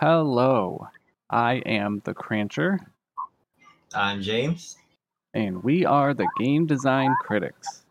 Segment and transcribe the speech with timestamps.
[0.00, 0.88] Hello,
[1.30, 2.78] I am the Crancher,
[3.94, 4.76] I'm James.
[5.34, 7.84] and we are the Game Design Critics.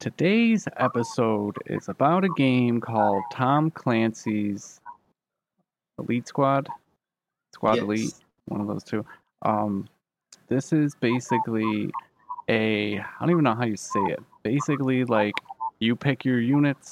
[0.00, 4.80] Today's episode is about a game called Tom Clancy's
[5.98, 6.68] Elite Squad,
[7.54, 7.82] Squad Yes.
[7.82, 8.14] Elite,
[8.46, 9.04] one of those two.
[9.42, 9.88] Um,
[10.48, 11.90] this is basically
[12.48, 14.20] a I don't even know how you say it.
[14.42, 15.34] Basically, like
[15.80, 16.90] you pick your units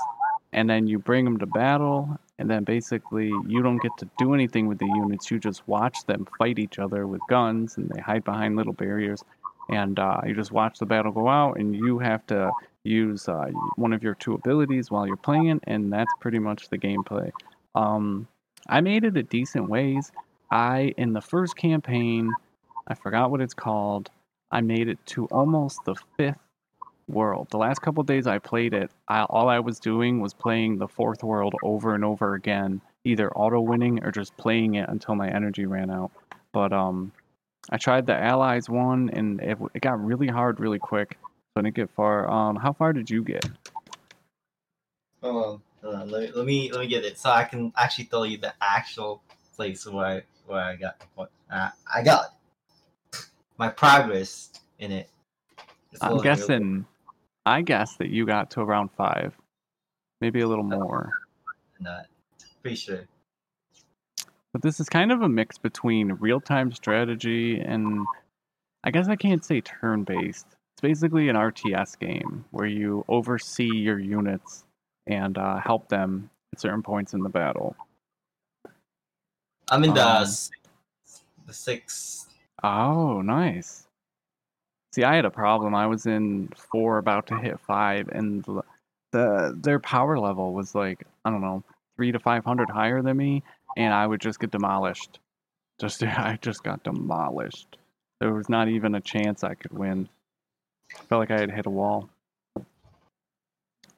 [0.54, 4.32] and then you bring them to battle, and then basically you don't get to do
[4.34, 5.30] anything with the units.
[5.30, 9.24] You just watch them fight each other with guns, and they hide behind little barriers,
[9.68, 12.52] and uh, you just watch the battle go out, and you have to
[12.84, 16.78] use uh, one of your two abilities while you're playing, and that's pretty much the
[16.78, 17.32] gameplay.
[17.74, 18.28] Um,
[18.68, 20.12] I made it a decent ways.
[20.50, 22.32] I in the first campaign,
[22.86, 24.10] I forgot what it's called.
[24.52, 26.38] I made it to almost the fifth
[27.08, 27.48] world.
[27.50, 30.88] The last couple days I played it, I, all I was doing was playing the
[30.88, 35.28] fourth world over and over again, either auto winning or just playing it until my
[35.28, 36.10] energy ran out.
[36.52, 37.12] But um,
[37.70, 41.18] I tried the allies one, and it, it got really hard really quick.
[41.22, 42.30] So I didn't get far.
[42.30, 43.44] Um, how far did you get?
[45.22, 46.10] Hold on, hold on.
[46.10, 48.52] Let, me, let me let me get it so I can actually tell you the
[48.60, 49.22] actual
[49.56, 52.34] place where I where I got what uh, I got
[53.56, 55.08] my progress in it.
[55.92, 56.86] It's I'm guessing.
[57.46, 59.34] I guess that you got to around five,
[60.20, 61.12] maybe a little more.
[61.80, 62.06] that.
[62.62, 63.04] Pretty sure.
[64.52, 68.06] But this is kind of a mix between real time strategy and
[68.84, 70.46] I guess I can't say turn based.
[70.74, 74.64] It's basically an RTS game where you oversee your units
[75.06, 77.76] and uh, help them at certain points in the battle.
[79.70, 80.26] I'm in the Um,
[81.46, 82.26] the six.
[82.62, 83.86] Oh, nice.
[84.94, 85.74] See, I had a problem.
[85.74, 88.62] I was in four, about to hit five, and the,
[89.10, 91.64] the their power level was like I don't know,
[91.96, 93.42] three to five hundred higher than me,
[93.76, 95.18] and I would just get demolished.
[95.80, 97.76] Just I just got demolished.
[98.20, 100.08] There was not even a chance I could win.
[100.94, 102.08] I Felt like I had hit a wall.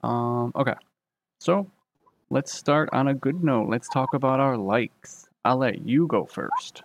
[0.03, 0.51] Um.
[0.57, 0.77] Okay.
[1.41, 1.71] So,
[2.31, 3.69] let's start on a good note.
[3.69, 5.29] Let's talk about our likes.
[5.45, 6.85] I'll let you go first.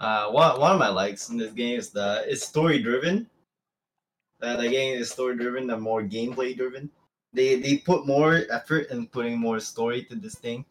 [0.00, 3.28] Uh, one one of my likes in this game is the it's story driven.
[4.42, 6.90] Uh, the game is story driven the more gameplay driven.
[7.34, 10.64] They they put more effort in putting more story to this thing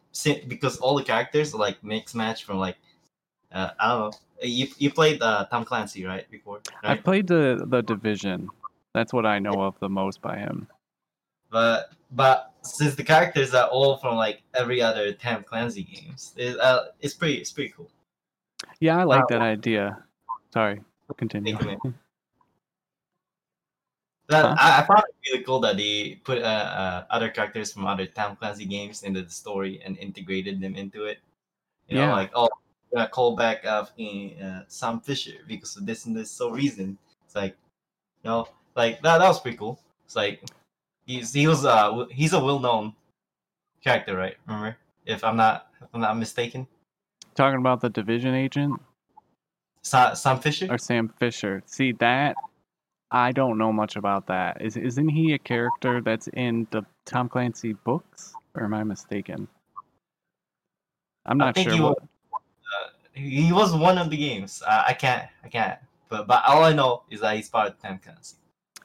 [0.48, 2.76] because all the characters are like mix match from like
[3.52, 4.18] uh, I don't know.
[4.42, 7.04] You you played uh, Tom Clancy right before, I right?
[7.04, 8.48] played the the division.
[8.94, 10.66] That's what I know of the most by him.
[11.50, 16.58] But but since the characters are all from like every other Tom Clancy games, it,
[16.58, 17.90] uh, it's pretty it's pretty cool.
[18.80, 20.02] Yeah, I like Uh, that idea.
[20.52, 20.80] Sorry,
[21.16, 21.56] continue.
[24.30, 24.54] That Huh?
[24.60, 28.06] I, I found it really cool that they put uh, uh, other characters from other
[28.06, 31.18] Tom Clancy games into the story and integrated them into it.
[31.88, 32.14] You know, Yeah.
[32.14, 32.48] like oh,
[32.94, 36.96] a callback of uh, Sam Fisher because of this and this so reason.
[37.26, 37.56] It's like,
[38.22, 39.18] you know, like that.
[39.18, 39.80] That was pretty cool.
[40.06, 40.46] It's like
[41.06, 42.94] he's he was uh he's a well known
[43.82, 44.36] character, right?
[44.46, 44.76] Remember,
[45.06, 46.68] if I'm not if I'm not mistaken,
[47.34, 48.80] Talking about the division agent
[49.82, 50.66] Sa- Sam Fisher.
[50.70, 51.62] or Sam Fisher.
[51.66, 52.36] See that
[53.10, 54.60] I don't know much about that.
[54.60, 59.48] Is isn't he a character that's in the Tom Clancy books, or am I mistaken?
[61.26, 61.72] I'm not sure.
[61.72, 64.62] he was, uh, he was one of the games.
[64.66, 65.78] Uh, I can't, I can't.
[66.08, 68.36] But but all I know is that he's part of Tom Clancy.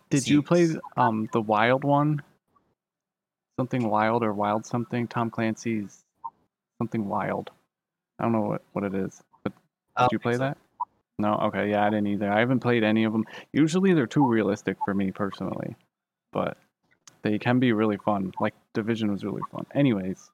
[0.09, 2.21] did you play um the Wild one?
[3.59, 5.07] Something Wild or Wild something?
[5.07, 6.03] Tom Clancy's
[6.79, 7.51] something Wild.
[8.19, 9.21] I don't know what, what it is.
[9.43, 9.53] But
[9.99, 10.39] Did you play so.
[10.39, 10.57] that?
[11.19, 11.33] No.
[11.35, 11.69] Okay.
[11.71, 12.31] Yeah, I didn't either.
[12.31, 13.25] I haven't played any of them.
[13.53, 15.75] Usually they're too realistic for me personally,
[16.31, 16.57] but
[17.21, 18.33] they can be really fun.
[18.39, 19.65] Like Division was really fun.
[19.73, 20.29] Anyways,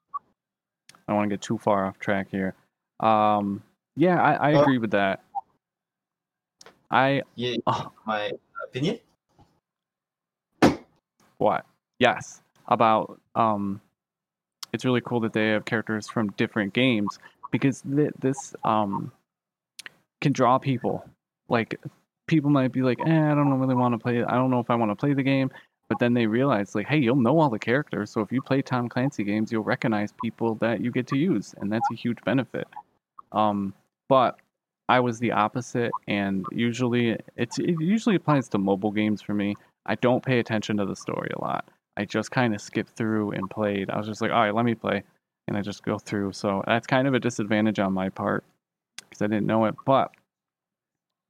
[0.92, 2.54] I don't want to get too far off track here.
[3.00, 3.62] Um,
[3.96, 5.22] yeah, I, I Uh, agree with that.
[6.90, 8.30] I Yeah, oh, my
[8.64, 8.98] opinion.
[11.38, 11.64] what?
[11.98, 13.80] Yes, about um,
[14.72, 17.18] it's really cool that they have characters from different games
[17.52, 19.12] because th- this um
[20.20, 21.04] can draw people.
[21.48, 21.78] Like
[22.26, 24.24] people might be like, eh, I don't really want to play.
[24.24, 25.50] I don't know if I want to play the game.
[25.88, 28.10] But then they realize, like, hey, you'll know all the characters.
[28.10, 31.54] So if you play Tom Clancy games, you'll recognize people that you get to use,
[31.60, 32.66] and that's a huge benefit.
[33.32, 33.74] Um,
[34.08, 34.38] but
[34.88, 39.56] I was the opposite, and usually it's it usually applies to mobile games for me.
[39.84, 41.68] I don't pay attention to the story a lot.
[41.98, 43.90] I just kind of skip through and played.
[43.90, 45.02] I was just like, all right, let me play,
[45.48, 46.32] and I just go through.
[46.32, 48.44] So that's kind of a disadvantage on my part
[48.96, 49.74] because I didn't know it.
[49.84, 50.12] But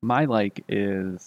[0.03, 1.27] my like is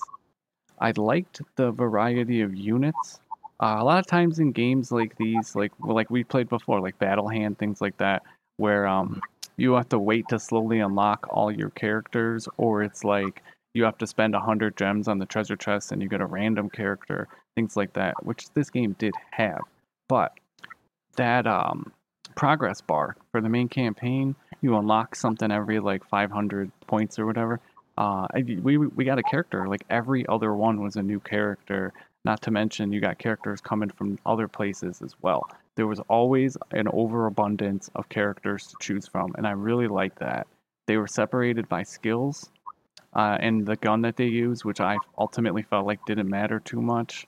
[0.80, 3.20] I liked the variety of units.
[3.62, 6.82] Uh, a lot of times in games like these, like well, like we played before,
[6.82, 8.24] like Battle Hand, things like that,
[8.58, 9.22] where um
[9.58, 13.42] you have to wait to slowly unlock all your characters, or it's like
[13.74, 16.70] you have to spend 100 gems on the treasure chest and you get a random
[16.70, 19.62] character, things like that, which this game did have.
[20.08, 20.34] But
[21.18, 21.92] that um,
[22.36, 27.60] progress bar for the main campaign, you unlock something every like 500 points or whatever.
[27.98, 28.28] Uh,
[28.62, 31.94] we we got a character like every other one was a new character.
[32.26, 35.48] Not to mention you got characters coming from other places as well.
[35.76, 40.48] There was always an overabundance of characters to choose from, and I really like that.
[40.88, 42.50] They were separated by skills,
[43.14, 46.82] uh, and the gun that they use, which I ultimately felt like didn't matter too
[46.82, 47.28] much.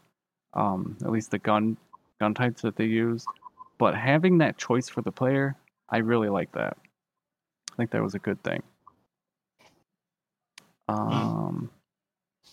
[0.53, 1.77] Um, at least the gun
[2.19, 3.29] gun types that they used.
[3.77, 5.55] But having that choice for the player,
[5.89, 6.77] I really like that.
[7.71, 8.63] I think that was a good thing.
[10.89, 11.69] Um,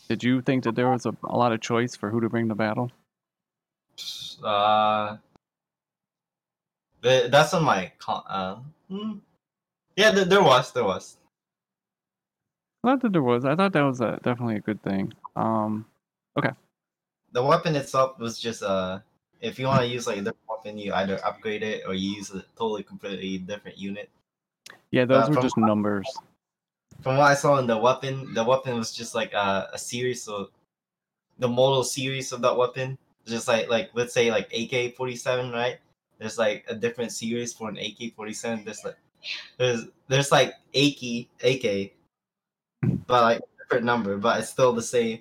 [0.08, 2.48] did you think that there was a, a lot of choice for who to bring
[2.48, 2.90] to battle?
[4.42, 5.16] Uh,
[7.00, 8.56] that's on my con- uh,
[8.90, 9.12] hmm.
[9.96, 11.16] yeah, there was, there was.
[12.82, 13.44] I thought that there was.
[13.44, 15.12] I thought that was a, definitely a good thing.
[15.36, 15.86] Um,
[16.38, 16.50] okay.
[17.32, 18.98] The weapon itself was just uh,
[19.40, 20.32] if you want to use like a
[20.64, 24.08] weapon, you either upgrade it or you use a totally completely different unit.
[24.90, 26.06] Yeah, those uh, were just numbers.
[27.02, 30.26] From what I saw in the weapon, the weapon was just like a, a series
[30.28, 30.50] of
[31.38, 32.96] the model series of that weapon.
[33.26, 35.78] Just like like let's say like AK forty seven, right?
[36.18, 38.64] There's like a different series for an AK forty seven.
[38.64, 38.96] There's like
[39.58, 41.92] there's there's like AK AK,
[43.06, 45.20] but like different number, but it's still the same,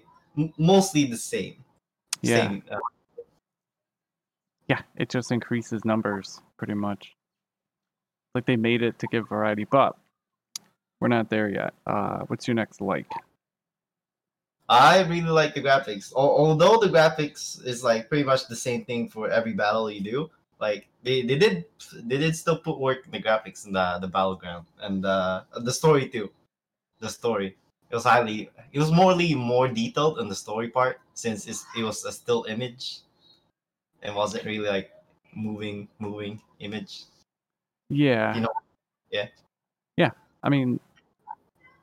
[0.58, 1.56] mostly the same.
[2.22, 2.48] Yeah.
[2.48, 2.78] Same, uh,
[4.68, 7.16] yeah, it just increases numbers pretty much.
[8.36, 9.96] Like they made it to give variety, but
[11.00, 11.74] we're not there yet.
[11.86, 13.12] Uh, what's your next like?
[14.70, 16.14] I really like the graphics.
[16.16, 20.32] Although the graphics is like pretty much the same thing for every battle you do,
[20.60, 24.08] like they, they did they did still put work in the graphics in the the
[24.08, 26.32] battleground and uh, the story too.
[27.02, 27.58] The story
[27.92, 32.06] it was highly it was morely more detailed in the story part since it was
[32.06, 33.03] a still image
[34.04, 34.92] and wasn't really like
[35.36, 37.06] moving moving image.
[37.90, 38.36] Yeah.
[38.36, 38.54] You know.
[39.12, 39.28] Yeah.
[39.98, 40.12] Yeah.
[40.44, 40.80] I mean,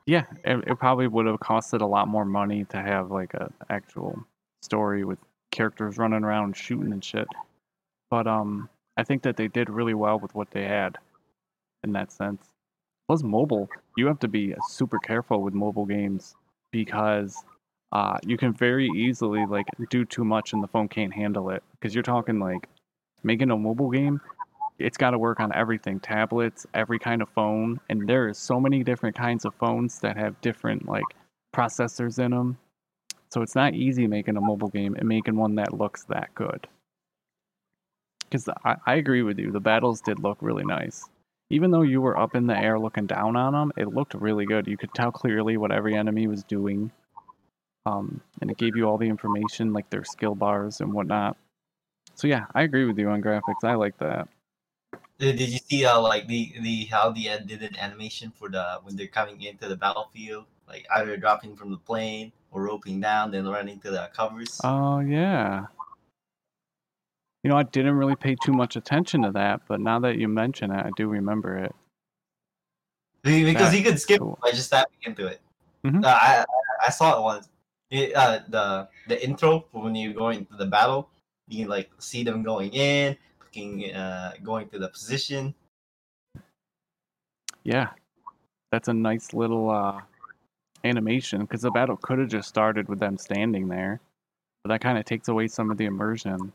[0.05, 3.51] yeah, it, it probably would have costed a lot more money to have like a
[3.69, 4.19] actual
[4.61, 5.19] story with
[5.51, 7.27] characters running around shooting and shit.
[8.09, 10.97] But um, I think that they did really well with what they had
[11.83, 12.49] in that sense.
[13.07, 16.35] Plus, mobile, you have to be super careful with mobile games
[16.71, 17.43] because
[17.91, 21.63] uh, you can very easily like do too much and the phone can't handle it.
[21.81, 22.69] Because you're talking like
[23.23, 24.21] making a mobile game,
[24.77, 27.79] it's got to work on everything tablets, every kind of phone.
[27.89, 31.03] And there is so many different kinds of phones that have different like
[31.55, 32.57] processors in them.
[33.31, 36.67] So it's not easy making a mobile game and making one that looks that good.
[38.23, 41.09] Because I, I agree with you, the battles did look really nice.
[41.49, 44.45] Even though you were up in the air looking down on them, it looked really
[44.45, 44.67] good.
[44.67, 46.91] You could tell clearly what every enemy was doing.
[47.85, 51.35] Um, and it gave you all the information, like their skill bars and whatnot.
[52.15, 53.63] So yeah, I agree with you on graphics.
[53.63, 54.27] I like that.
[55.17, 58.49] Did, did you see how like the the how the end did an animation for
[58.49, 62.99] the when they're coming into the battlefield, like either dropping from the plane or roping
[62.99, 64.59] down, then running to the covers?
[64.63, 65.67] Oh yeah.
[67.43, 70.27] You know, I didn't really pay too much attention to that, but now that you
[70.27, 71.73] mention it, I do remember it.
[73.23, 74.37] Because That's you could skip cool.
[74.41, 75.41] by just tapping into it.
[75.83, 76.03] Mm-hmm.
[76.03, 76.45] Uh, I
[76.85, 77.49] I saw it once.
[77.89, 81.09] It, uh, the the intro when you go into the battle,
[81.51, 85.53] you can like see them going in, looking, uh, going to the position.
[87.63, 87.89] Yeah,
[88.71, 90.01] that's a nice little uh,
[90.83, 93.99] animation because the battle could have just started with them standing there,
[94.63, 96.51] but that kind of takes away some of the immersion.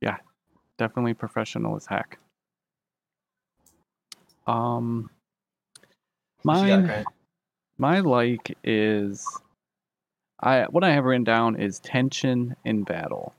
[0.00, 0.16] Yeah,
[0.78, 2.18] definitely professional as heck.
[4.46, 5.10] Um,
[6.44, 7.04] my
[7.76, 9.26] my like is
[10.42, 13.34] I what I have written down is tension in battle.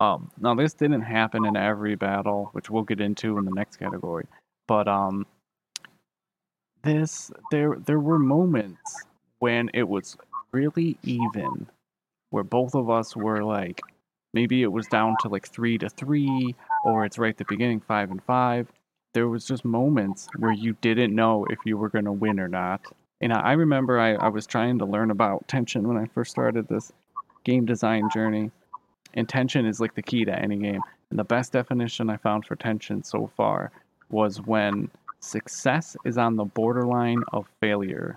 [0.00, 3.76] Um, now this didn't happen in every battle, which we'll get into in the next
[3.76, 4.26] category.
[4.68, 5.26] But um,
[6.82, 9.02] this there there were moments
[9.38, 10.16] when it was
[10.52, 11.66] really even,
[12.30, 13.80] where both of us were like,
[14.32, 17.80] maybe it was down to like three to three, or it's right at the beginning
[17.80, 18.68] five and five.
[19.14, 22.82] There was just moments where you didn't know if you were gonna win or not.
[23.20, 24.30] And I, I remember I, I oh.
[24.30, 26.34] was trying to learn about tension when I first oh.
[26.34, 26.92] started this
[27.44, 28.50] game design journey
[29.14, 30.80] and tension is like the key to any game.
[31.10, 33.70] And the best definition I found for tension so far
[34.10, 34.90] was when
[35.20, 38.16] success is on the borderline of failure.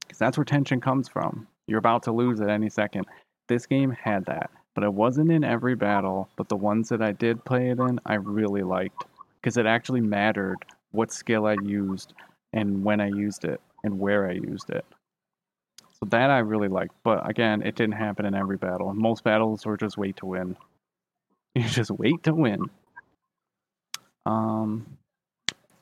[0.00, 1.46] Because that's where tension comes from.
[1.66, 3.06] You're about to lose at any second.
[3.48, 6.28] This game had that, but it wasn't in every battle.
[6.36, 9.04] But the ones that I did play it in, I really liked
[9.40, 10.58] because it actually mattered
[10.90, 12.14] what skill I used
[12.52, 14.84] and when I used it and where I used it.
[16.00, 16.94] So that I really liked.
[17.02, 18.92] But again, it didn't happen in every battle.
[18.94, 20.56] Most battles were just wait to win.
[21.54, 22.70] You just wait to win.
[24.26, 24.98] Um,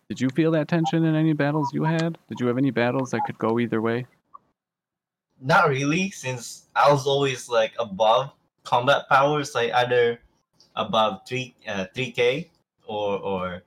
[0.08, 2.16] did you feel that tension in any battles you had?
[2.28, 4.06] Did you have any battles that could go either way?
[5.40, 8.30] Not really, since I was always like above
[8.62, 10.20] combat powers, like either
[10.76, 12.50] above three uh, three K
[12.86, 13.62] or or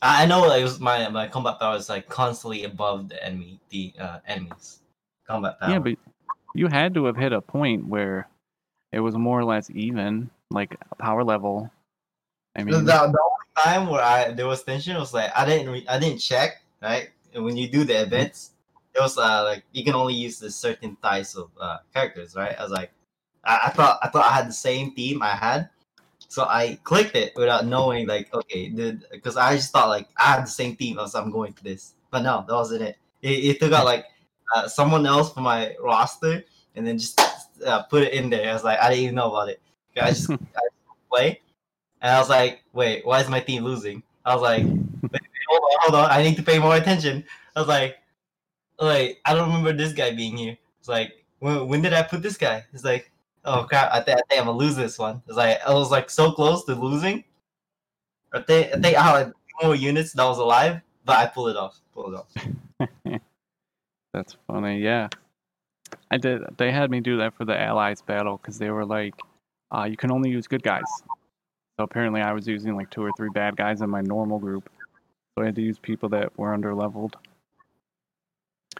[0.00, 3.58] I know like, it was my my combat power is like constantly above the enemy
[3.70, 4.80] the uh, enemies
[5.26, 5.70] combat power.
[5.70, 5.96] Yeah, but
[6.54, 8.28] you had to have hit a point where
[8.92, 11.70] it was more or less even, like power level.
[12.56, 15.44] I the, mean, the, the only time where I there was tension was like I
[15.44, 18.52] didn't re- I didn't check right and when you do the events
[18.94, 22.58] it was uh, like you can only use the certain types of uh, characters right
[22.58, 22.90] I was like
[23.44, 25.68] I, I thought I thought I had the same team I had
[26.28, 28.68] so I clicked it without knowing like okay
[29.10, 31.94] because I just thought like I had the same team as I'm going to this
[32.10, 34.04] but no that wasn't it it, it took out like
[34.54, 36.44] uh, someone else from my roster
[36.76, 37.20] and then just
[37.66, 39.60] uh, put it in there I was like I didn't even know about it
[40.00, 41.40] I just, I just play
[42.00, 44.02] and I was like, wait, why is my team losing?
[44.24, 44.64] I was like,
[45.02, 47.24] wait, hold on, hold on, I need to pay more attention.
[47.56, 47.96] I was like,
[48.78, 50.56] like I don't remember this guy being here.
[50.78, 52.64] It's like, when, when did I put this guy?
[52.72, 53.10] It's like,
[53.48, 55.22] oh crap, I, th- I think I'm gonna lose this one.
[55.26, 57.24] It's like I was like so close to losing.
[58.32, 61.56] I think I think I had more units that was alive, but I pulled it
[61.56, 61.80] off.
[61.94, 62.20] Pulled it
[63.10, 63.20] off.
[64.14, 64.80] That's funny.
[64.80, 65.08] Yeah,
[66.10, 66.42] I did.
[66.56, 69.14] They had me do that for the allies battle because they were like,
[69.74, 70.84] uh, you can only use good guys.
[71.78, 74.68] So apparently, I was using like two or three bad guys in my normal group,
[75.34, 77.16] so I had to use people that were under leveled.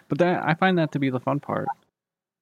[0.09, 1.69] But that I find that to be the fun part.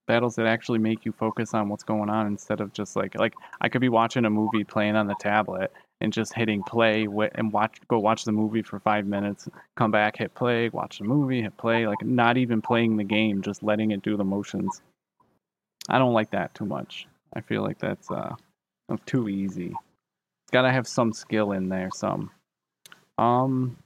[0.07, 3.35] Battles that actually make you focus on what's going on instead of just like like
[3.61, 7.53] I could be watching a movie playing on the tablet and just hitting play and
[7.53, 11.43] watch go watch the movie for five minutes, come back, hit play, watch the movie,
[11.43, 14.81] hit play, like not even playing the game, just letting it do the motions.
[15.89, 17.07] I don't like that too much.
[17.35, 18.35] I feel like that's uh
[19.07, 19.75] too easy.
[20.53, 22.31] Gotta have some skill in there, some.
[23.19, 23.77] Um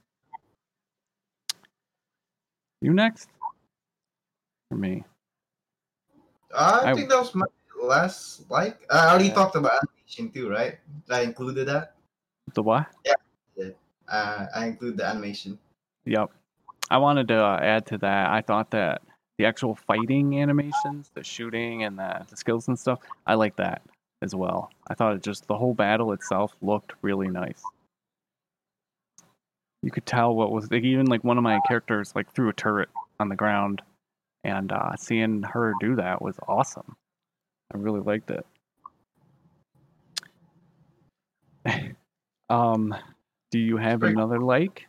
[2.81, 3.29] You next?
[4.69, 5.03] For me.
[6.55, 7.45] I, I- think that was my
[7.81, 9.33] last like I already Yeah.
[9.33, 10.77] talked about animation too, right?
[11.09, 11.95] I included that.
[12.53, 12.87] The what?
[14.07, 15.57] Uh, I include the animation.
[16.05, 16.31] Yep.
[16.89, 18.29] I wanted to uh, add to that.
[18.29, 19.01] I thought that
[19.37, 23.81] the actual fighting animations, the shooting and the, the skills and stuff, I like that
[24.21, 24.69] as well.
[24.87, 27.63] I thought it just the whole battle itself looked really nice.
[29.81, 32.53] You could tell what was like, even like one of my characters like threw a
[32.53, 32.89] turret
[33.19, 33.81] on the ground,
[34.43, 36.95] and uh, seeing her do that was awesome.
[37.73, 38.45] I really liked it.
[42.49, 42.95] um,
[43.51, 44.85] do you have another like?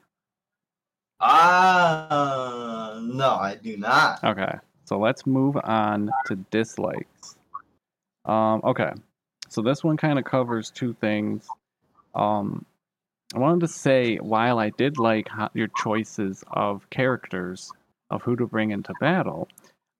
[1.21, 4.25] Ah, no, I do not.
[4.25, 4.55] Okay,
[4.85, 7.37] so let's move on to dislikes.
[8.25, 8.93] Um, okay,
[9.49, 11.49] so this one kind of covers two things.
[12.15, 12.65] Um,
[13.35, 17.73] I wanted to say while I did like your choices of characters
[18.12, 19.49] of who to bring into battle,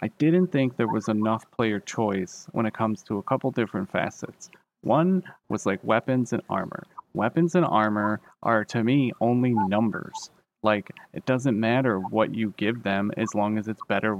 [0.03, 3.91] I didn't think there was enough player choice when it comes to a couple different
[3.91, 4.51] facets.
[4.83, 6.85] One was like weapons and armor.
[7.15, 10.31] Weapons and armor are to me only numbers.
[10.63, 14.17] Like it doesn't matter what you give them as long as it's better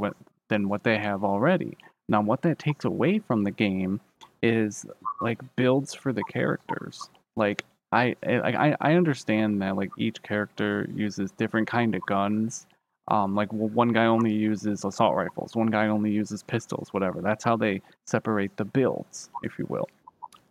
[0.49, 1.77] than what they have already.
[2.09, 4.01] Now, what that takes away from the game
[4.43, 4.85] is
[5.21, 7.09] like builds for the characters.
[7.37, 12.67] Like I I I understand that like each character uses different kind of guns.
[13.09, 17.21] Um, like one guy only uses assault rifles, one guy only uses pistols, whatever.
[17.21, 19.89] That's how they separate the builds, if you will.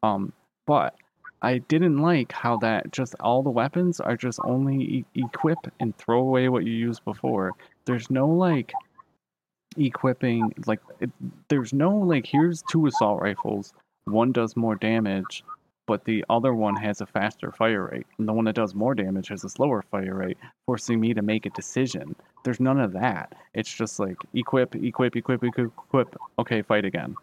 [0.04, 0.34] Um,
[0.68, 0.96] but
[1.42, 5.98] I didn't like how that just all the weapons are just only e- equip and
[5.98, 7.54] throw away what you used before.
[7.86, 8.74] There's no like
[9.78, 11.10] equipping like it,
[11.48, 13.74] there's no like here's two assault rifles.
[14.06, 15.44] One does more damage,
[15.92, 18.08] but the other one has a faster fire rate.
[18.18, 21.22] And the one that does more damage has a slower fire rate, forcing me to
[21.22, 22.16] make a decision.
[22.46, 23.36] There's none of that.
[23.54, 26.16] It's just like equip, equip, equip, equip, equip.
[26.40, 27.18] Okay, fight again.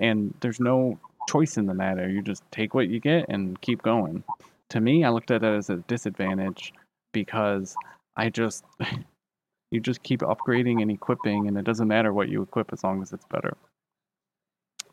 [0.00, 0.98] And there's no
[1.28, 2.08] choice in the matter.
[2.08, 4.24] You just take what you get and keep going.
[4.70, 6.72] To me, I looked at it as a disadvantage
[7.12, 7.76] because
[8.16, 8.64] I just
[9.70, 13.00] you just keep upgrading and equipping and it doesn't matter what you equip as long
[13.00, 13.56] as it's better.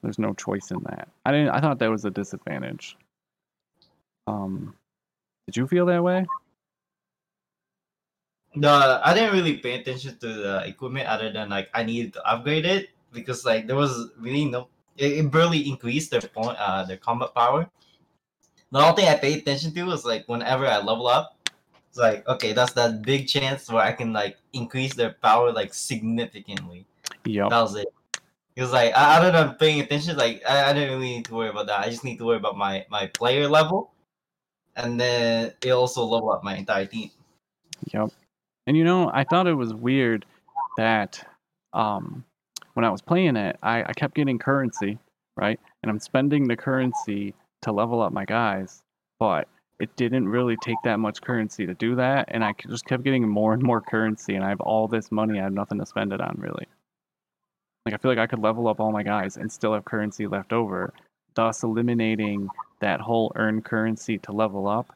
[0.04, 1.08] There's no choice in that.
[1.26, 2.96] I didn't I thought that was a disadvantage.
[4.28, 4.76] Um
[5.48, 6.26] did you feel that way?
[8.56, 12.24] No, I didn't really pay attention to the equipment other than like I needed to
[12.26, 16.84] upgrade it because like there was really no it, it barely increased their point uh
[16.86, 17.70] their combat power.
[18.72, 21.36] The only thing I paid attention to was like whenever I level up,
[21.90, 25.74] It's like okay, that's that big chance where I can like increase their power like
[25.74, 26.88] significantly.
[27.26, 27.88] Yeah, That was it.
[28.56, 31.36] It was like I, other than paying attention, like I, I didn't really need to
[31.36, 31.82] worry about that.
[31.82, 33.94] I just need to worry about my my player level,
[34.76, 37.12] and then it also level up my entire team.
[37.94, 38.10] Yep.
[38.68, 40.26] And you know, I thought it was weird
[40.78, 41.24] that
[41.74, 42.24] um,
[42.74, 44.98] when I was playing it, I, I kept getting currency,
[45.38, 45.60] right?
[45.84, 48.82] And I'm spending the currency to level up my guys,
[49.20, 49.48] but
[49.80, 52.26] it didn't really take that much currency to do that.
[52.30, 55.40] And I just kept getting more and more currency, and I have all this money.
[55.40, 56.66] I have nothing to spend it on, really.
[57.86, 60.28] Like, I feel like I could level up all my guys and still have currency
[60.28, 60.94] left over,
[61.36, 62.48] thus eliminating
[62.80, 64.96] that whole earn currency to level up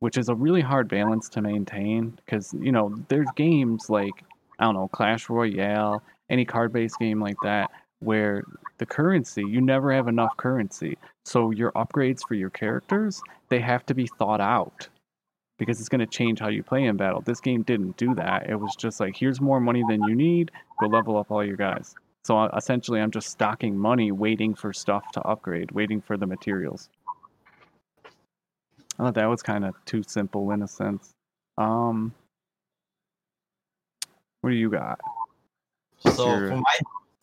[0.00, 4.24] which is a really hard balance to maintain because you know there's games like
[4.58, 7.70] I don't know Clash Royale, any card-based game like that
[8.00, 8.42] where
[8.78, 13.86] the currency you never have enough currency, so your upgrades for your characters they have
[13.86, 14.88] to be thought out
[15.58, 17.20] because it's going to change how you play in battle.
[17.20, 18.48] This game didn't do that.
[18.48, 21.56] It was just like here's more money than you need, go level up all your
[21.56, 21.94] guys.
[22.24, 26.26] So uh, essentially, I'm just stocking money, waiting for stuff to upgrade, waiting for the
[26.26, 26.88] materials.
[28.98, 31.10] I thought that was kind of too simple in a sense.
[31.56, 32.14] Um,
[34.42, 35.00] what do you got?
[36.02, 36.78] What's So your- for my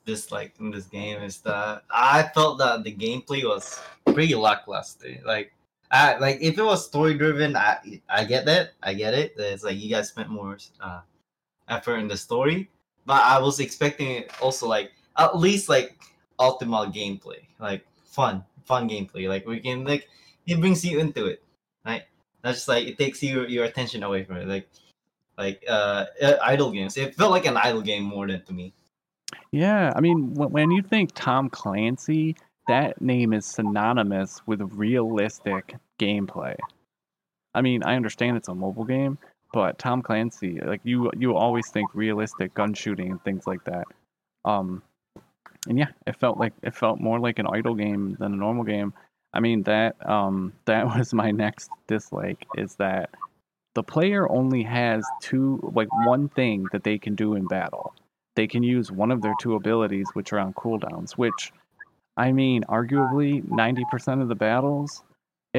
[0.05, 5.21] dislike in this game is that I felt that the gameplay was pretty lackluster.
[5.25, 5.53] Like,
[5.91, 9.35] I like if it was story driven, I I get that, I get it.
[9.37, 11.01] It's like you guys spent more uh,
[11.69, 12.69] effort in the story,
[13.07, 15.97] but I was expecting also like at least like
[16.39, 19.27] optimal gameplay, like fun, fun gameplay.
[19.27, 20.07] Like we can like
[20.45, 21.41] it brings you into it,
[21.85, 22.03] right?
[22.43, 24.67] That's just like it takes you your attention away from it, like
[25.37, 26.97] like uh uh, idle games.
[26.97, 28.73] It felt like an idle game more than to me.
[29.51, 32.35] Yeah, I mean, when you think Tom Clancy,
[32.67, 36.55] that name is synonymous with realistic gameplay.
[37.55, 39.17] I mean, I understand it's a mobile game,
[39.57, 43.86] but Tom Clancy, like you, you always think realistic gun shooting and things like that.
[44.45, 44.84] Um,
[45.67, 48.63] and yeah, it felt like it felt more like an idle game than a normal
[48.63, 48.93] game.
[49.34, 53.10] I mean, that um, that was my next dislike is that
[53.73, 57.93] the player only has two, like one thing that they can do in battle
[58.38, 61.51] they can use one of their two abilities, which are on cooldowns, which,
[62.17, 65.03] I mean, arguably 90% of the battles,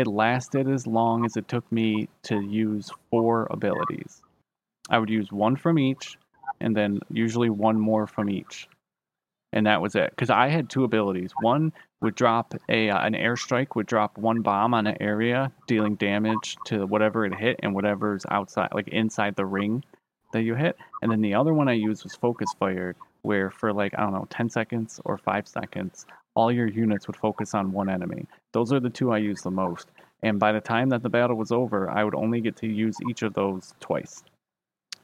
[0.01, 4.23] it lasted as long as it took me to use four abilities.
[4.91, 6.17] I would use one from each,
[6.61, 8.69] and then usually one more from each.
[9.53, 10.11] And that was it.
[10.11, 11.33] Because I had two abilities.
[11.41, 15.97] One would drop a uh, an airstrike would drop one bomb on an area, dealing
[15.97, 19.83] damage to whatever it hit and whatever's outside, like inside the ring
[20.33, 20.77] that you hit.
[21.03, 24.13] And then the other one I used was focus fired, where for like, I don't
[24.13, 26.07] know, 10 seconds or five seconds,
[26.39, 28.25] all your units would focus on one enemy.
[28.53, 29.89] Those are the two I used the most.
[30.23, 32.97] And by the time that the battle was over, I would only get to use
[33.11, 34.23] each of those twice.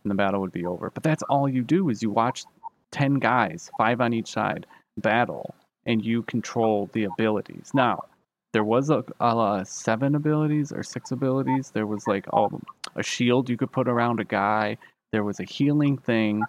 [0.05, 0.91] And the battle would be over.
[0.91, 2.45] But that's all you do is you watch
[2.93, 4.65] 10 guys, five on each side,
[4.99, 7.73] battle, and you control the abilities.
[7.75, 8.05] Now,
[8.53, 11.71] there was a, a seven abilities or six abilities.
[11.71, 12.61] There was like all
[12.95, 14.79] a shield you could put around a guy.
[15.11, 16.45] There was a healing thing.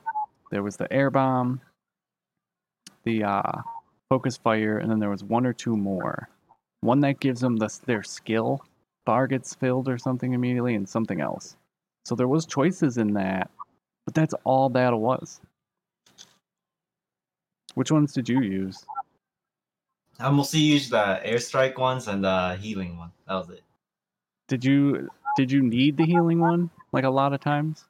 [0.52, 1.60] There was the air bomb,
[3.04, 3.62] the uh,
[4.10, 6.30] focus fire, and then there was one or two more.
[6.82, 8.63] One that gives them the, their skill
[9.06, 11.56] bar gets filled or something immediately, and something else.
[12.06, 13.50] So there was choices in that,
[14.06, 15.41] but that's all battle was.
[17.76, 18.86] Which ones did you use?
[20.20, 23.12] I mostly used the airstrike ones and the healing one.
[23.28, 23.63] That was it.
[24.48, 27.86] Did you did you need the healing one like a lot of times?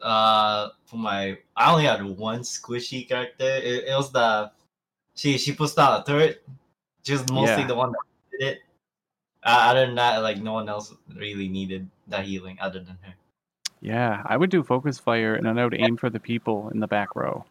[0.00, 3.44] Uh, for my, I only had one squishy character.
[3.44, 4.50] It, it was the
[5.18, 6.46] she she puts down a turret.
[7.02, 7.66] She was mostly Yeah.
[7.66, 8.58] the one that did it.
[9.42, 13.14] Uh, other than that, like no one else really needed that healing other than her.
[13.80, 16.80] Yeah, I would do focus fire and then I would aim for the people in
[16.80, 17.44] the back row.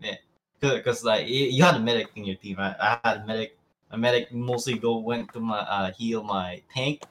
[0.00, 0.16] Yeah,
[0.60, 2.58] Because like you had a medic in your team.
[2.58, 2.74] Right?
[2.80, 3.58] I had a medic.
[3.92, 7.02] A medic mostly go went to my uh, heal my tank.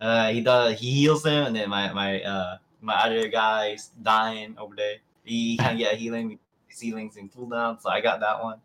[0.00, 4.56] Uh, he does he heals them, and then my my uh my other guy's dying
[4.58, 4.96] over there.
[5.24, 6.38] He can't get healing.
[6.66, 8.58] His healings in cooldown, so I got that one.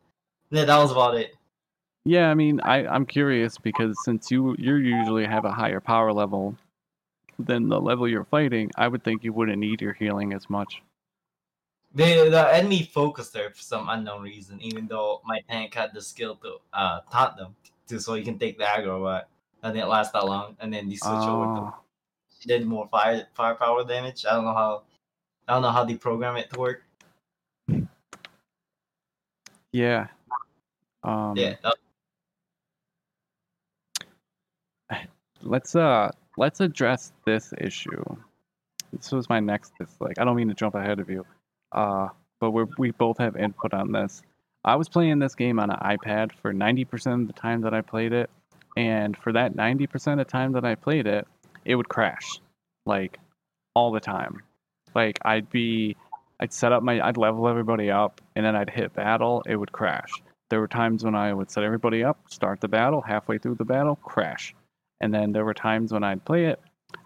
[0.51, 1.35] Yeah, that was about it.
[2.05, 6.13] Yeah, I mean, I, I'm curious because since you you usually have a higher power
[6.13, 6.55] level
[7.39, 10.81] than the level you're fighting, I would think you wouldn't need your healing as much.
[11.95, 16.01] The the enemy focused there for some unknown reason, even though my tank had the
[16.01, 17.55] skill to uh taunt them
[17.87, 19.29] to so you can take the aggro, but
[19.61, 20.55] that didn't last that long.
[20.59, 21.75] And then they switch over to Oh,
[22.45, 24.25] did more fire firepower damage.
[24.25, 24.83] I don't know how
[25.47, 26.83] I don't know how they program it to work.
[29.71, 30.07] yeah.
[31.05, 31.55] Um, yeah,
[35.41, 38.03] Let's uh let's address this issue.
[38.91, 40.17] This was my next dislike.
[40.19, 41.23] I don't mean to jump ahead of you,
[41.71, 42.07] uh,
[42.39, 44.23] but we we both have input on this.
[44.63, 47.81] I was playing this game on an iPad for 90% of the time that I
[47.81, 48.31] played it,
[48.75, 51.27] and for that 90% of the time that I played it,
[51.65, 52.39] it would crash,
[52.87, 53.19] like
[53.75, 54.41] all the time.
[54.95, 55.95] Like I'd be,
[56.39, 59.71] I'd set up my, I'd level everybody up, and then I'd hit battle, it would
[59.71, 60.09] crash.
[60.49, 63.65] There were times when I would set everybody up, start the battle, halfway through the
[63.65, 64.53] battle, crash.
[65.01, 66.59] And then there were times when I'd play it,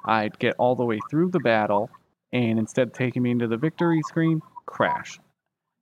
[0.05, 1.89] I'd get all the way through the battle,
[2.33, 5.19] and instead of taking me into the victory screen, crash.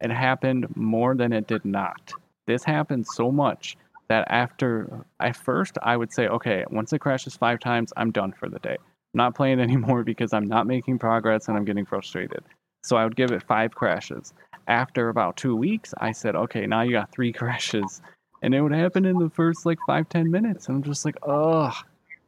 [0.02, 2.14] It happened more than it did not.
[2.46, 3.76] This happened so much
[4.08, 8.32] that after, at first, I would say, okay, once it crashes five times, I'm done
[8.32, 8.78] for the day.
[8.80, 12.44] I'm not playing anymore because I'm not making progress and I'm getting frustrated.
[12.84, 14.34] So I would give it five crashes.
[14.68, 18.02] After about two weeks, I said, okay, now you got three crashes.
[18.42, 20.68] And it would happen in the first like five, ten minutes.
[20.68, 21.74] And I'm just like, ugh,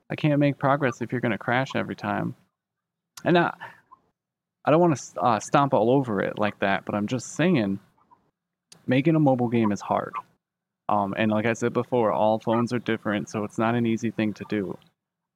[0.10, 2.36] I can't make progress if you're going to crash every time.
[3.23, 3.54] And I,
[4.65, 7.80] I don't want to uh, stomp all over it like that, but I'm just saying,
[8.88, 10.13] making a mobile game is hard.
[10.88, 14.10] Um, and like I said before, all phones are different, so it's not an easy
[14.10, 14.75] thing to do.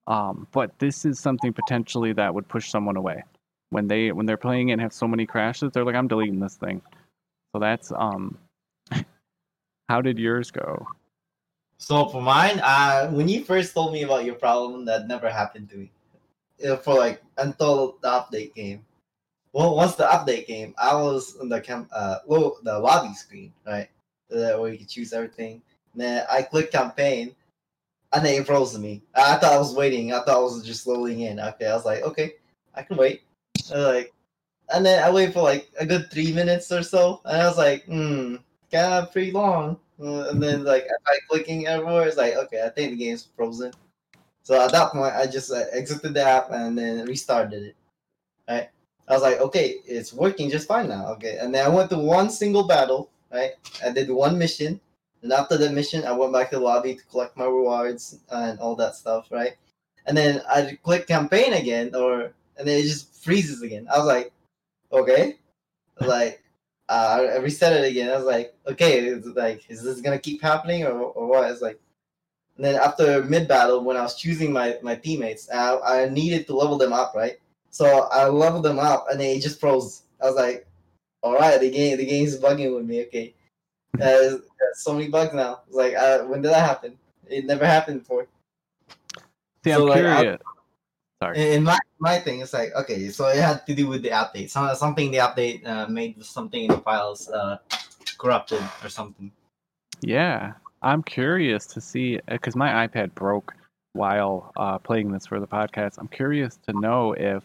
[0.07, 3.23] Um, but this is something potentially that would push someone away
[3.73, 5.71] when they when they're playing and have so many crashes.
[5.71, 6.81] They're like, I'm deleting this thing.
[7.53, 8.37] So that's um.
[9.89, 10.87] how did yours go?
[11.77, 15.69] So for mine, uh, when you first told me about your problem, that never happened
[15.71, 15.91] to me.
[16.65, 18.85] Uh, For like until the update came.
[19.51, 23.53] Well, once the update came, I was in the cam, uh, well, the lobby screen,
[23.67, 23.87] right,
[24.31, 25.61] uh, where you can choose everything.
[25.93, 27.35] And then I clicked campaign,
[28.13, 29.03] and then it froze me.
[29.13, 30.11] I thought I was waiting.
[30.11, 31.39] I thought I was just loading in.
[31.39, 32.33] Okay, I was like, okay,
[32.73, 33.21] I can wait.
[33.71, 34.13] Like,
[34.73, 37.57] and then I wait for like a good three minutes or so, and I was
[37.57, 38.35] like, hmm,
[38.73, 39.77] of pretty long.
[40.01, 43.71] Uh, and then like I clicking everywhere, it's like, okay, I think the game's frozen.
[44.41, 47.75] So at that point, I just uh, exited the app and then restarted it.
[48.49, 48.69] Right.
[49.07, 51.07] I was like, okay, it's working just fine now.
[51.13, 51.37] Okay.
[51.39, 53.09] And then I went to one single battle.
[53.31, 53.51] Right.
[53.85, 54.79] I did one mission.
[55.21, 58.59] And after the mission, I went back to the lobby to collect my rewards and
[58.59, 59.27] all that stuff.
[59.31, 59.53] Right.
[60.05, 63.87] And then I click campaign again, or and then it just freezes again.
[63.93, 64.31] I was like,
[64.91, 65.37] okay.
[66.01, 66.43] Like,
[66.89, 68.09] uh, I reset it again.
[68.09, 71.49] I was like, okay, it's like, is this gonna keep happening or, or what?
[71.49, 71.79] It's like,
[72.57, 76.45] and then after mid battle, when I was choosing my my teammates, I, I needed
[76.47, 77.37] to level them up, right?
[77.69, 80.03] So I leveled them up, and then it just froze.
[80.21, 80.67] I was like,
[81.23, 83.03] all right, the game the game's bugging with me.
[83.03, 83.33] Okay,
[84.01, 84.37] uh,
[84.73, 85.61] so many bugs now.
[85.67, 86.97] It's like, uh, when did that happen?
[87.27, 88.27] It never happened before.
[89.63, 90.41] See, So, I'm like, I- curious.
[91.23, 91.53] Sorry.
[91.53, 94.49] In my my thing, it's like okay, so it had to do with the update.
[94.49, 97.59] Some, something the update uh, made something in the files uh,
[98.17, 99.31] corrupted or something.
[100.01, 103.53] Yeah, I'm curious to see because my iPad broke
[103.93, 105.97] while uh, playing this for the podcast.
[105.97, 107.41] I'm curious to know if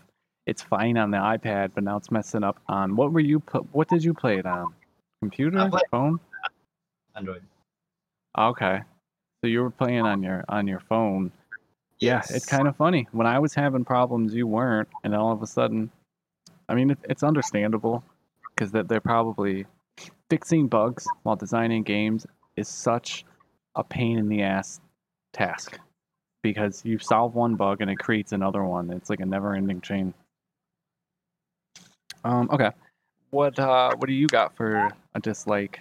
[0.46, 3.38] it's fine on the iPad, but now it's messing up on what were you?
[3.38, 4.74] Pl- what did you play it on?
[5.22, 6.18] Computer, phone?
[7.14, 7.42] Android.
[8.36, 8.80] Okay,
[9.40, 11.30] so you were playing on your on your phone.
[12.00, 13.08] Yeah, it's kind of funny.
[13.12, 15.90] When I was having problems, you weren't, and all of a sudden,
[16.68, 18.04] I mean, it, it's understandable
[18.54, 19.66] because that they're probably
[20.30, 23.24] fixing bugs while designing games is such
[23.74, 24.80] a pain in the ass
[25.32, 25.78] task
[26.42, 28.90] because you solve one bug and it creates another one.
[28.90, 30.14] It's like a never-ending chain.
[32.24, 32.48] Um.
[32.52, 32.70] Okay.
[33.30, 35.78] What uh What do you got for a dislike?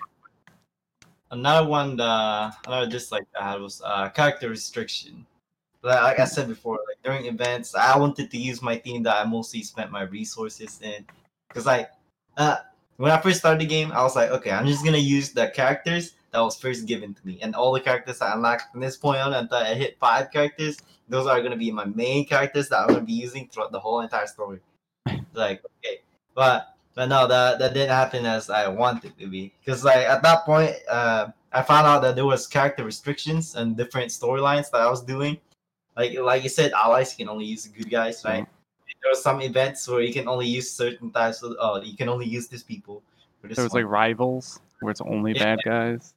[1.29, 5.25] Another one, uh, another dislike I had was uh, character restriction.
[5.83, 9.29] Like, I said before, like during events, I wanted to use my team that I
[9.29, 11.05] mostly spent my resources in.
[11.53, 11.89] Cause like,
[12.35, 12.57] uh,
[12.97, 15.49] when I first started the game, I was like, okay, I'm just gonna use the
[15.49, 18.97] characters that was first given to me, and all the characters I unlocked from this
[18.97, 22.79] point on until I hit five characters, those are gonna be my main characters that
[22.79, 24.59] I'm gonna be using throughout the whole entire story.
[25.33, 26.01] like, okay,
[26.35, 29.53] but but no, that that didn't happen as I wanted it to be.
[29.63, 33.77] Because like at that point, uh, I found out that there was character restrictions and
[33.77, 35.37] different storylines that I was doing.
[35.97, 38.45] Like like you said, allies can only use good guys, right?
[39.01, 41.55] There are some events where you can only use certain types of.
[41.59, 43.01] Oh, you can only use these people.
[43.41, 43.83] There was one.
[43.83, 45.55] like rivals where it's only Yeah.
[45.55, 46.13] bad guys.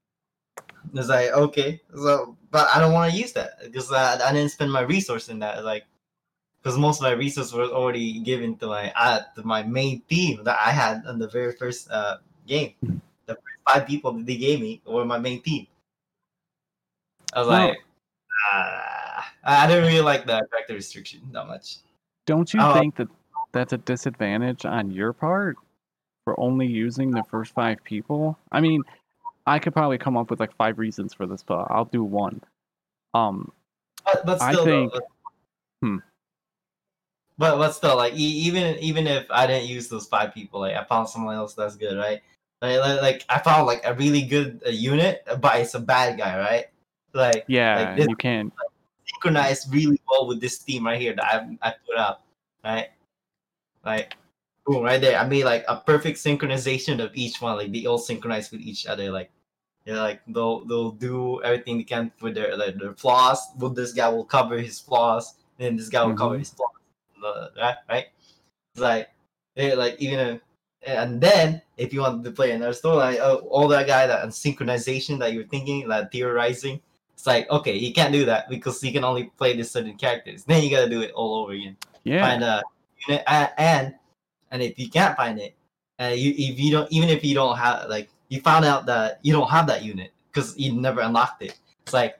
[0.94, 4.50] It's like okay, so but I don't want to use that because I, I didn't
[4.50, 5.64] spend my resource in that.
[5.64, 5.84] Like,
[6.62, 10.44] because most of my resources were already given to my uh, to my main team
[10.44, 12.74] that I had in the very first uh, game.
[13.26, 15.66] The first five people that they gave me were my main team.
[17.32, 17.78] I was Well- like,
[18.52, 18.99] ah,
[19.44, 21.76] I didn't really like the character restriction that much.
[22.26, 23.08] Don't you Uh, think that
[23.52, 25.56] that's a disadvantage on your part
[26.24, 28.38] for only using the first five people?
[28.52, 28.82] I mean,
[29.46, 32.42] I could probably come up with like five reasons for this, but I'll do one.
[33.14, 33.50] Um,
[34.04, 35.00] But, but I think- though,
[35.82, 35.96] Hmm.
[37.38, 40.76] but but still, like e- even even if I didn't use those five people, like
[40.76, 42.20] I found someone else that's good, right?
[42.60, 46.18] Like like, like I found like a really good uh, unit, but it's a bad
[46.18, 46.66] guy, right?
[47.14, 48.52] Like Yeah, Like this- you can't.
[49.12, 52.24] Synchronize really well with this theme right here that I I put up,
[52.64, 52.88] right?
[53.84, 54.16] Like,
[54.66, 55.18] boom, right there.
[55.18, 57.56] I made like a perfect synchronization of each one.
[57.56, 59.10] Like they all synchronize with each other.
[59.10, 59.30] Like,
[59.86, 63.40] yeah, like they'll they'll do everything they can with their like, their flaws.
[63.58, 66.40] Well, this guy will cover his flaws, and this guy will cover Mhm.
[66.40, 66.76] his flaws.
[67.24, 68.06] Uh, Right, right.
[68.74, 69.08] It's like,
[69.56, 70.18] yeah, like even.
[70.20, 70.40] A,
[70.86, 75.18] and then, if you want to play another storyline, oh, all that guy that synchronization
[75.18, 76.80] that you're thinking, like theorizing,
[77.20, 80.42] it's like okay, you can't do that because you can only play this certain characters.
[80.44, 81.76] Then you gotta do it all over again.
[82.02, 82.62] Yeah, Find a
[83.06, 83.94] unit, and
[84.50, 85.54] and if you can't find it,
[86.00, 89.20] uh, you if you don't even if you don't have like you found out that
[89.20, 91.60] you don't have that unit because you never unlocked it.
[91.82, 92.18] It's like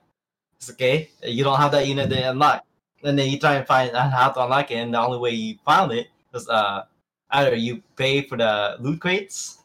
[0.59, 2.67] it's okay, you don't have that unit to unlock,
[3.03, 5.31] and then you try and find out how to unlock it, and the only way
[5.31, 6.85] you found it was uh
[7.31, 9.63] either you pay for the loot crates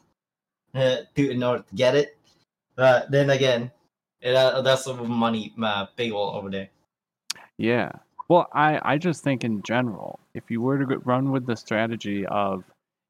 [0.74, 2.16] uh, to in order to get it.
[2.74, 3.70] But then again,
[4.26, 6.68] it, uh, that's a money uh, paywall over there.
[7.58, 7.92] yeah.
[8.28, 12.26] Well, I I just think in general, if you were to run with the strategy
[12.26, 12.64] of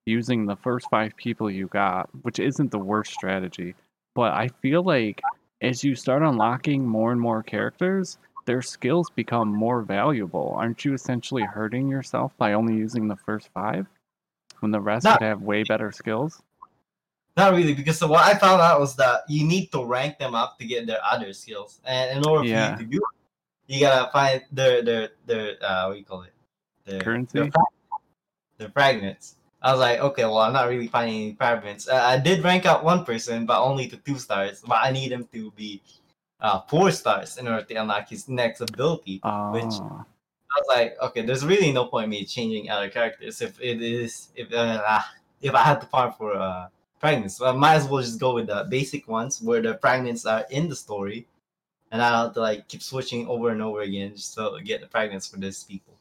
[0.05, 3.75] using the first five people you got, which isn't the worst strategy,
[4.15, 5.23] but I feel like
[5.63, 10.53] as you start unlocking more and more characters, their skills become more valuable.
[10.57, 13.87] Aren't you essentially hurting yourself by only using the first five
[14.61, 15.13] when the rest No.
[15.15, 16.43] could have way better skills?
[17.37, 20.59] Not really, because what I found out was that you need to rank them up
[20.59, 22.73] to get their other skills, and in order for Yeah.
[22.73, 26.23] you to do it, you gotta find their their their uh what do you call
[26.23, 26.33] it?
[26.87, 27.41] Their, Currency?
[27.41, 27.51] Their,
[28.59, 29.37] their fragments.
[29.61, 31.89] I was like, okay, well, I'm not really finding any fragments.
[31.89, 34.63] Uh, I did rank up one person, but only to two stars.
[34.67, 35.83] But I need him to be
[36.41, 39.21] uh four stars in order to unlock his next ability.
[39.25, 39.81] Oh, Which-
[40.47, 43.83] I was like, okay, there's really no point in me changing other characters if it
[43.83, 45.03] is if uh,
[45.43, 47.37] if I had to farm for uh fragments.
[47.37, 50.45] So I might as well just go with the basic ones where the fragments are
[50.51, 51.27] in the story,
[51.91, 54.89] and I have to like keep switching over and over again just to get the
[54.89, 55.95] fragments for these people.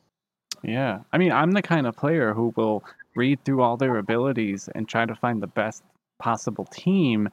[0.64, 1.00] Yeah.
[1.14, 2.84] I mean, I'm the kind of player who will
[3.16, 5.84] read through all their abilities and try to find the best
[6.20, 7.30] possible team.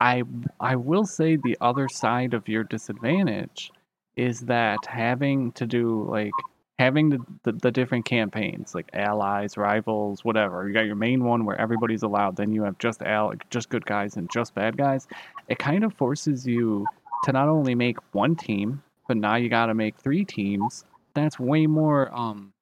[0.00, 0.24] I
[0.60, 3.72] I will say the other side of your disadvantage
[4.16, 6.32] is that having to do like
[6.78, 10.66] having the, the, the different campaigns like allies, rivals, whatever.
[10.68, 13.86] You got your main one where everybody's allowed, then you have just al just good
[13.86, 15.06] guys and just bad guys.
[15.48, 16.86] It kind of forces you
[17.24, 20.84] to not only make one team, but now you got to make three teams.
[21.14, 22.52] That's way more um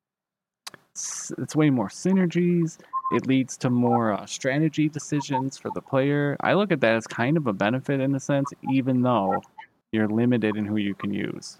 [0.95, 2.79] it's way more synergies.
[3.13, 6.37] It leads to more uh, strategy decisions for the player.
[6.41, 9.43] I look at that as kind of a benefit in a sense, even though
[9.91, 11.59] you're limited in who you can use.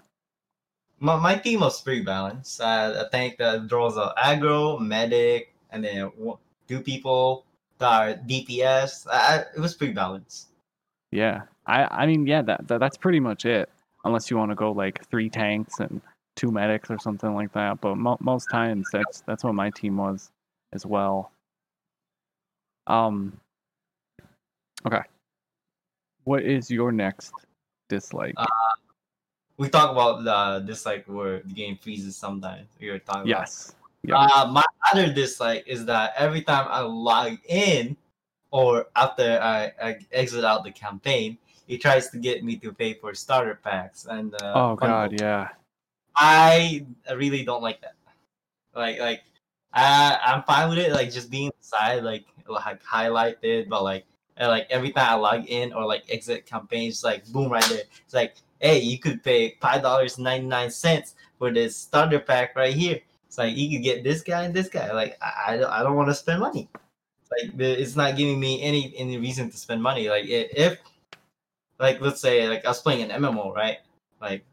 [1.05, 2.59] My, my team was pretty balanced.
[2.59, 6.11] Uh, I think that there was a aggro, medic, and then
[6.67, 7.45] two people
[7.77, 9.05] that are DPS.
[9.11, 10.47] I, I- it was pretty balanced.
[11.11, 13.69] Yeah, I I mean yeah, that, that that's pretty much it.
[14.03, 16.01] Unless you want to go like three tanks and
[16.35, 17.81] two medics or something like that.
[17.81, 20.31] But mo- most times that's that's what my team was
[20.73, 21.31] as well.
[22.87, 23.39] Um.
[24.87, 25.03] Okay.
[26.23, 27.31] What is your next
[27.89, 28.33] dislike?
[28.37, 28.45] Uh,
[29.57, 32.67] We talk about uh, this like where the game freezes sometimes.
[32.79, 33.75] We were talking about yes.
[34.11, 37.97] Uh, my other dislike is that every time I log in
[38.51, 41.37] or after I, I exit out the campaign,
[41.67, 44.79] it tries to get me to pay for starter packs and uh, oh bundles.
[44.79, 45.49] god, yeah.
[46.15, 47.95] I really don't like that.
[48.75, 49.23] Like like
[49.73, 54.05] I I'm fine with it like just being inside like like highlighted, but like
[54.37, 57.83] and, like every time I log in or like exit campaigns, like boom right there.
[58.03, 62.55] It's like hey, you could pay five dollars ninety nine cents for this starter pack
[62.55, 62.99] right here.
[63.27, 64.91] It's like you could get this guy and this guy.
[64.91, 66.69] Like I I don't, want to spend money.
[67.31, 70.09] Like it's not giving me any any reason to spend money.
[70.09, 70.79] Like if
[71.79, 73.79] like let's say like I was playing an MMO, right?
[74.21, 74.45] Like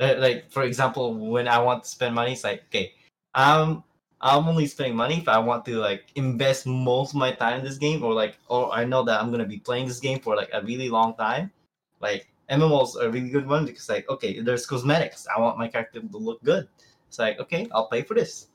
[0.00, 2.94] uh, like for example, when I want to spend money, it's like okay,
[3.34, 3.84] I'm
[4.22, 7.64] I'm only spending money if I want to like invest most of my time in
[7.64, 10.36] this game, or like or I know that I'm gonna be playing this game for
[10.36, 11.50] like a really long time.
[12.00, 15.26] Like MMOs are a really good one because like okay, there's cosmetics.
[15.34, 16.68] I want my character to look good.
[17.08, 18.48] It's like okay, I'll pay for this.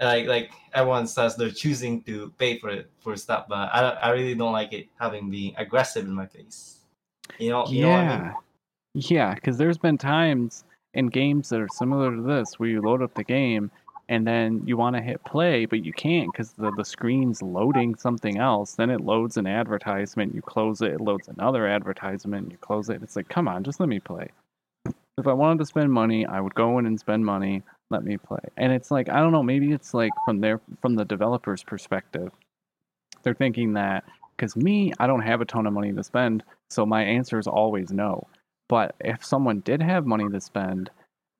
[0.00, 4.10] Like like everyone says they're choosing to pay for it for stuff, but I I
[4.10, 6.80] really don't like it having being aggressive in my face.
[7.38, 8.26] You know, you know what I mean?
[8.26, 8.32] yeah.
[8.94, 13.02] Yeah, because there's been times in games that are similar to this where you load
[13.02, 13.70] up the game
[14.10, 17.94] and then you want to hit play, but you can't because the, the screen's loading
[17.94, 18.72] something else.
[18.72, 23.04] Then it loads an advertisement, you close it, it loads another advertisement, you close it.
[23.04, 24.28] It's like, come on, just let me play.
[25.16, 27.62] If I wanted to spend money, I would go in and spend money.
[27.90, 28.40] let me play.
[28.56, 32.32] And it's like I don't know, maybe it's like from their from the developer's perspective.
[33.22, 34.02] They're thinking that
[34.36, 37.46] because me, I don't have a ton of money to spend, so my answer is
[37.46, 38.26] always no.
[38.68, 40.90] But if someone did have money to spend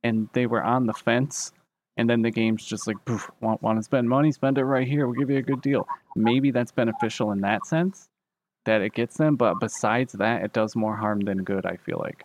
[0.05, 1.53] and they were on the fence
[1.97, 4.87] and then the game's just like poof, want, want to spend money spend it right
[4.87, 5.07] here.
[5.07, 5.87] We'll give you a good deal.
[6.17, 8.09] Maybe that's beneficial in that sense
[8.65, 11.99] that it gets them but besides that it does more harm than good i feel
[11.99, 12.25] like.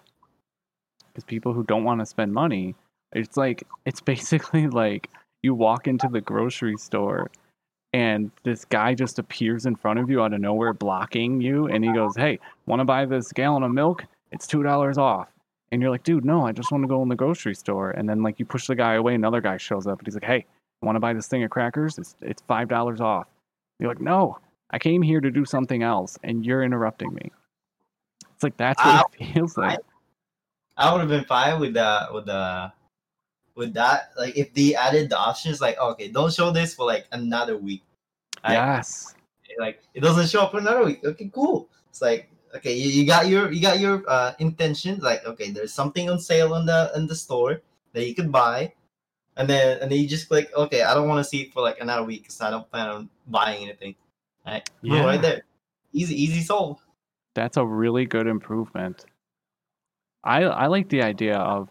[1.08, 2.76] Because people who don't want to spend money
[3.14, 5.10] it's like it's basically like
[5.44, 7.30] you walk into the grocery store
[7.94, 11.84] and this guy just appears in front of you out of nowhere blocking you and
[11.84, 14.04] he goes hey want to buy this gallon of milk?
[14.32, 15.30] It's two dollars off
[15.76, 17.92] and you're like, dude, no, I just want to go in the grocery store.
[17.92, 20.24] And then like you push the guy away, another guy shows up and he's like,
[20.24, 20.46] hey,
[20.82, 21.98] want to buy this thing of crackers?
[21.98, 23.28] It's it's five dollars off.
[23.80, 24.40] You're like, no,
[24.72, 27.30] I came here to do something else, and you're interrupting me.
[28.34, 29.80] It's like that's what I, it feels like.
[30.78, 32.72] I, I would have been fine with the with the
[33.56, 34.12] with that.
[34.18, 37.84] Like if they added the options, like okay, don't show this for like another week.
[38.46, 38.54] Right?
[38.54, 39.14] Yes.
[39.60, 41.04] Like it doesn't show up for another week.
[41.04, 41.68] Okay, cool.
[41.90, 45.74] It's like okay you, you got your you got your uh intentions like okay there's
[45.74, 47.62] something on sale on the in the store
[47.94, 48.74] that you could buy.
[49.38, 51.62] And then and then you just click okay i don't want to see it for
[51.62, 53.96] like another week because i don't plan on buying anything
[54.46, 54.70] right?
[54.82, 55.04] Yeah.
[55.04, 55.44] right there.
[55.92, 56.80] Easy easy sold
[57.34, 59.04] that's a really good improvement.
[60.24, 61.70] I i like the idea of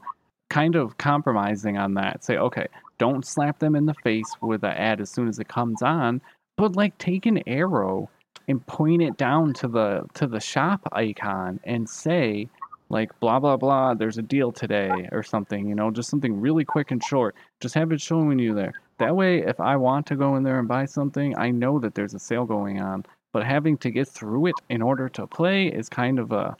[0.50, 2.22] kind of compromising on that.
[2.22, 2.68] Say okay
[2.98, 6.20] don't slap them in the face with the ad as soon as it comes on
[6.56, 8.08] but like take an arrow
[8.48, 12.48] and point it down to the to the shop icon and say
[12.90, 16.64] like blah blah blah there's a deal today or something you know just something really
[16.64, 17.34] quick and short.
[17.60, 18.72] Just have it showing you there.
[18.98, 21.94] That way if i want to go in there and buy something i know that
[21.94, 23.04] there's a sale going on.
[23.32, 26.56] But having to get through it in order to play is kind of a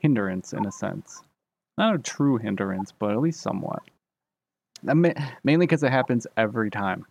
[0.00, 1.22] hindrance in a sense.
[1.78, 3.82] Not a true hindrance but at least somewhat.
[4.82, 7.06] Mainly because it happens every time.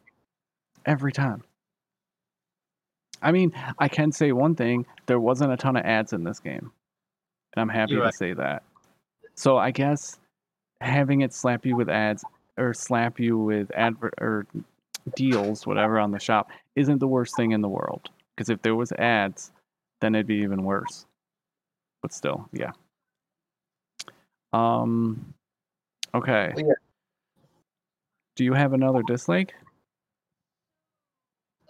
[0.85, 1.43] Every time
[3.25, 6.39] I mean, I can say one thing: there wasn't a ton of ads in this
[6.39, 6.71] game,
[7.55, 8.63] and I'm happy to say that.
[9.33, 10.19] So I guess
[10.79, 12.23] having it slap you with ads
[12.57, 14.45] or slap you with advert or
[15.15, 18.09] deals, whatever, on the shop isn't the worst thing in the world.
[18.35, 19.51] Because if there was ads,
[20.01, 21.05] then it'd be even worse.
[22.01, 22.71] But still, yeah.
[24.53, 25.33] Um.
[26.13, 26.53] Okay.
[26.55, 26.73] Yeah.
[28.35, 29.55] Do you have another dislike?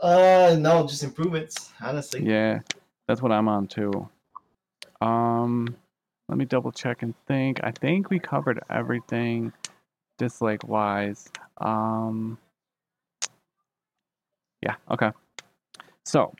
[0.01, 2.23] Uh, no, just improvements, honestly.
[2.23, 2.59] Yeah,
[3.07, 4.07] that's what I'm on too.
[5.01, 5.75] Um,
[6.29, 7.59] let me double check and think.
[7.63, 9.53] I think we covered everything
[10.17, 11.29] dislike wise.
[11.57, 12.37] Um,
[14.61, 15.11] yeah, okay.
[16.05, 16.33] So,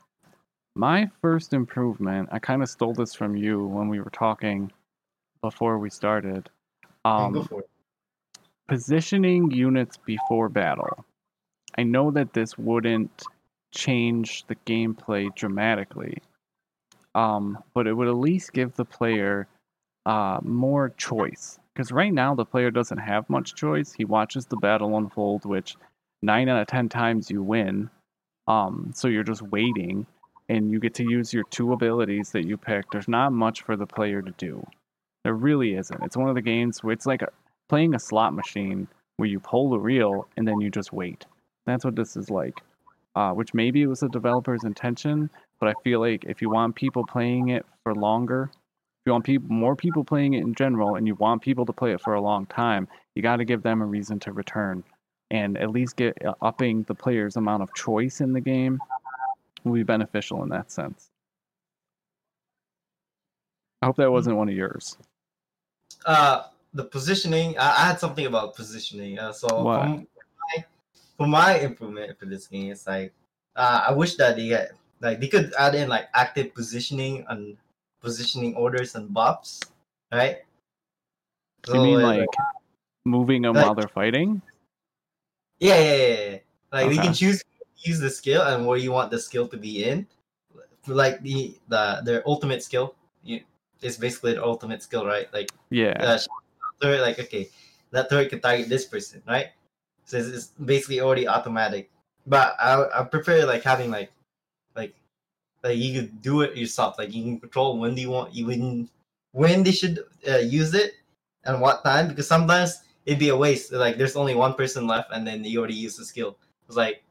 [0.74, 4.70] my first improvement, I kind of stole this from you when we were talking
[5.40, 6.50] before we started.
[7.04, 7.46] Um,
[8.68, 11.04] positioning units before battle.
[11.78, 13.22] I know that this wouldn't
[13.72, 16.18] change the gameplay dramatically.
[17.14, 19.48] Um, but it would at least give the player
[20.04, 21.58] uh, more choice.
[21.74, 23.92] Because right now, the player doesn't have much choice.
[23.92, 25.76] He watches the battle unfold, which
[26.22, 27.90] nine out of ten times you win.
[28.48, 30.06] Um, so you're just waiting,
[30.48, 32.90] and you get to use your two abilities that you pick.
[32.90, 34.66] There's not much for the player to do.
[35.24, 36.02] There really isn't.
[36.02, 37.28] It's one of the games where it's like a,
[37.68, 41.26] playing a slot machine where you pull the reel and then you just wait.
[41.66, 42.62] That's what this is like
[43.16, 46.76] uh, which maybe it was the developer's intention, but I feel like if you want
[46.76, 50.96] people playing it for longer, if you want people more people playing it in general,
[50.96, 53.62] and you want people to play it for a long time, you got to give
[53.62, 54.84] them a reason to return,
[55.30, 58.78] and at least get uh, upping the player's amount of choice in the game
[59.64, 61.08] will be beneficial in that sense.
[63.80, 64.98] I hope that wasn't one of yours.
[66.04, 66.42] Uh,
[66.74, 67.56] the positioning.
[67.58, 69.18] I, I had something about positioning.
[69.18, 70.06] Uh, so what?
[71.16, 73.12] For my improvement for this game, it's like
[73.54, 77.56] uh, I wish that they get like they could add in like active positioning and
[78.00, 79.60] positioning orders and buffs,
[80.12, 80.38] right?
[81.64, 82.28] So, you mean like, like
[83.04, 84.42] moving them like, while they're fighting?
[85.58, 86.06] Yeah, yeah, yeah.
[86.06, 86.38] yeah.
[86.72, 86.94] Like okay.
[86.94, 87.42] you can choose
[87.78, 90.06] use the skill and where you want the skill to be in.
[90.86, 93.40] Like the the their ultimate skill, you,
[93.80, 95.26] it's basically the ultimate skill, right?
[95.32, 96.18] Like yeah, uh,
[96.82, 97.48] like okay,
[97.90, 99.50] that turret can target this person, right?
[100.06, 101.90] So it's basically already automatic.
[102.26, 104.10] But I I prefer like having like
[104.74, 104.94] like
[105.62, 106.98] like you could do it yourself.
[106.98, 108.88] Like you can control when do you want you when
[109.32, 110.94] when they should uh, use it
[111.44, 113.72] and what time because sometimes it'd be a waste.
[113.72, 116.38] Like there's only one person left and then you already used the skill.
[116.68, 117.02] It's like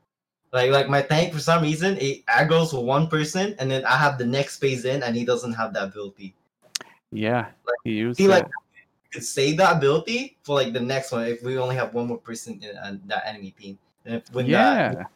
[0.53, 3.97] like like my tank for some reason it aggros with one person and then I
[3.97, 6.33] have the next phase in and he doesn't have that ability.
[7.11, 8.47] Yeah, like, he used he like
[9.15, 12.17] could save that ability for like the next one if we only have one more
[12.17, 13.79] person in uh, that enemy team.
[14.05, 14.93] And if when yeah.
[14.93, 15.07] that,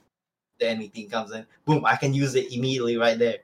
[0.59, 3.37] the enemy team comes in, boom, I can use it immediately right there.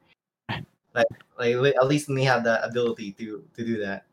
[0.96, 4.06] Like, like li- at least we have the ability to to do that.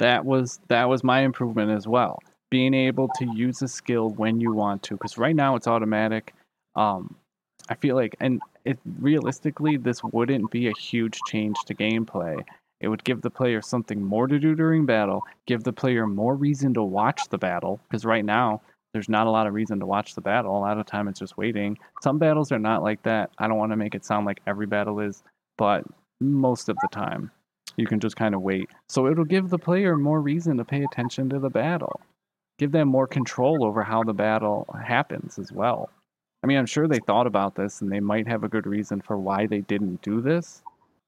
[0.00, 4.40] that was that was my improvement as well being able to use a skill when
[4.40, 6.34] you want to because right now it's automatic
[6.74, 7.14] um
[7.68, 12.42] i feel like and it realistically this wouldn't be a huge change to gameplay
[12.80, 16.34] it would give the player something more to do during battle give the player more
[16.34, 18.60] reason to watch the battle because right now
[18.92, 21.20] there's not a lot of reason to watch the battle a lot of time it's
[21.20, 24.26] just waiting some battles are not like that i don't want to make it sound
[24.26, 25.22] like every battle is
[25.58, 25.84] but
[26.20, 27.30] most of the time
[27.76, 28.68] you can just kind of wait.
[28.88, 32.00] So it'll give the player more reason to pay attention to the battle,
[32.58, 35.90] give them more control over how the battle happens as well.
[36.42, 39.00] I mean, I'm sure they thought about this and they might have a good reason
[39.00, 40.62] for why they didn't do this,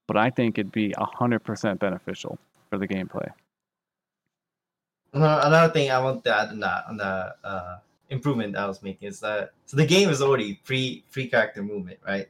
[0.07, 2.37] but I think it'd be 100% beneficial
[2.69, 3.29] for the gameplay.
[5.13, 7.77] Another thing I want to add on the on the uh,
[8.09, 11.99] improvement I was making is that so the game is already free free character movement,
[12.05, 12.27] right?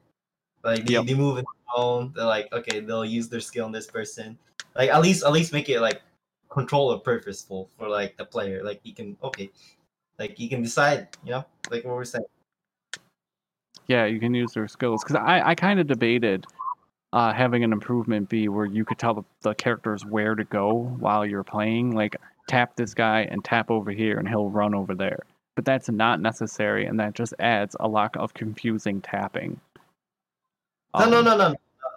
[0.63, 1.05] Like they, Yep.
[1.05, 2.11] they move in their own.
[2.13, 4.37] They're like, okay, they'll use their skill on this person.
[4.75, 6.01] Like at least at least make it like
[6.49, 8.63] controller purposeful for like the player.
[8.63, 9.49] Like you can okay,
[10.19, 12.25] like you can decide, you know, like what we're saying.
[13.87, 15.03] Yeah, you can use their skills.
[15.03, 16.45] Because I, I kind of debated
[17.13, 20.73] uh, having an improvement be where you could tell the, the characters where to go
[20.99, 21.95] while you're playing.
[21.95, 22.15] Like,
[22.47, 25.19] tap this guy and tap over here, and he'll run over there.
[25.55, 29.59] But that's not necessary, and that just adds a lot of confusing tapping.
[30.97, 31.55] No, no, Um, no, no.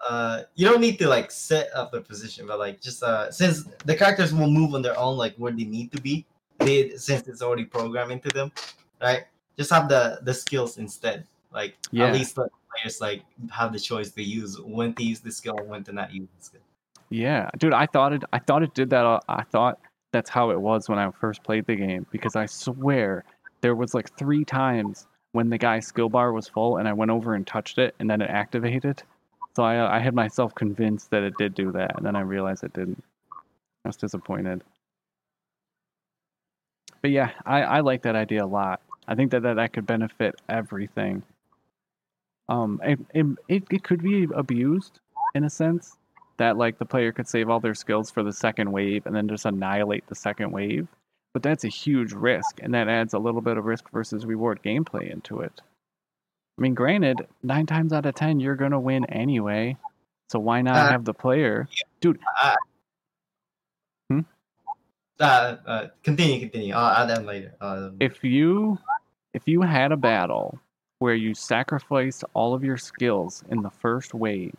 [0.08, 3.64] Uh, you don't need to like set up the position, but like just uh, since
[3.86, 6.24] the characters will move on their own, like where they need to be,
[6.58, 8.52] they since it's already programmed into them,
[9.00, 9.24] right?
[9.56, 11.26] Just have the the skills instead.
[11.52, 12.06] Like Yeah.
[12.06, 15.56] at least let players like have the choice to use when to use the skill
[15.58, 16.60] and when to not use the skill.
[17.10, 18.24] Yeah, dude, I thought it.
[18.32, 19.22] I thought it did that.
[19.28, 19.78] I thought
[20.12, 23.24] that's how it was when I first played the game because I swear
[23.60, 27.10] there was like three times when the guy's skill bar was full and I went
[27.10, 29.02] over and touched it and then it activated.
[29.54, 32.62] So I, I had myself convinced that it did do that, and then I realized
[32.62, 33.02] it didn't.
[33.84, 34.62] I was disappointed.
[37.00, 38.80] But yeah, I, I like that idea a lot.
[39.08, 41.22] I think that, that that could benefit everything.
[42.48, 42.98] Um, it,
[43.48, 45.00] it, it, could be abused
[45.34, 45.96] in a sense
[46.36, 49.28] that like the player could save all their skills for the second wave and then
[49.28, 50.86] just annihilate the second wave.
[51.34, 54.60] But that's a huge risk, and that adds a little bit of risk versus reward
[54.64, 55.60] gameplay into it.
[56.58, 59.76] I mean, granted, nine times out of ten you're gonna win anyway,
[60.30, 61.68] so why not Uh, have the player?
[62.00, 62.20] Dude
[65.20, 66.74] uh, uh, continue, continue.
[66.74, 67.54] I'll add them later.
[67.60, 68.78] Uh, If you
[69.32, 70.58] if you had a battle
[70.98, 74.54] where you sacrificed all of your skills in the first wave,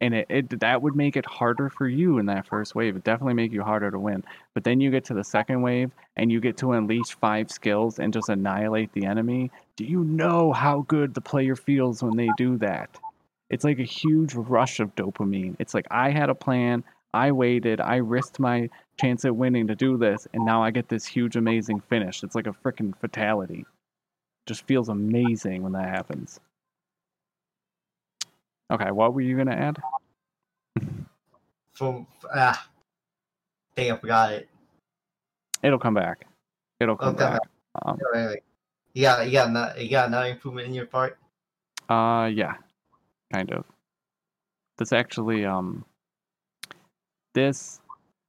[0.00, 2.96] and it, it that would make it harder for you in that first wave.
[2.96, 4.22] It definitely make you harder to win.
[4.54, 7.98] But then you get to the second wave and you get to unleash five skills
[7.98, 9.50] and just annihilate the enemy.
[9.76, 12.90] Do you know how good the player feels when they do that?
[13.50, 15.56] It's like a huge rush of dopamine.
[15.58, 18.68] It's like I had a plan, I waited, I risked my
[19.00, 22.22] chance at winning to do this, and now I get this huge, amazing finish.
[22.22, 23.64] It's like a freaking fatality.
[24.48, 26.40] Just feels amazing when that happens.
[28.72, 29.76] Okay, what were you gonna add?
[31.74, 32.66] from ah,
[33.76, 34.48] think I forgot it.
[35.62, 36.26] It'll come back.
[36.80, 37.24] It'll come Okay.
[37.24, 37.40] back.
[37.82, 38.42] Um, Wait, wait, wait.
[38.94, 41.18] You got, you got, no- you got another improvement in your part.
[41.90, 42.54] uh, yeah,
[43.32, 43.66] kind of.
[44.78, 45.84] This actually, um,
[47.34, 47.80] this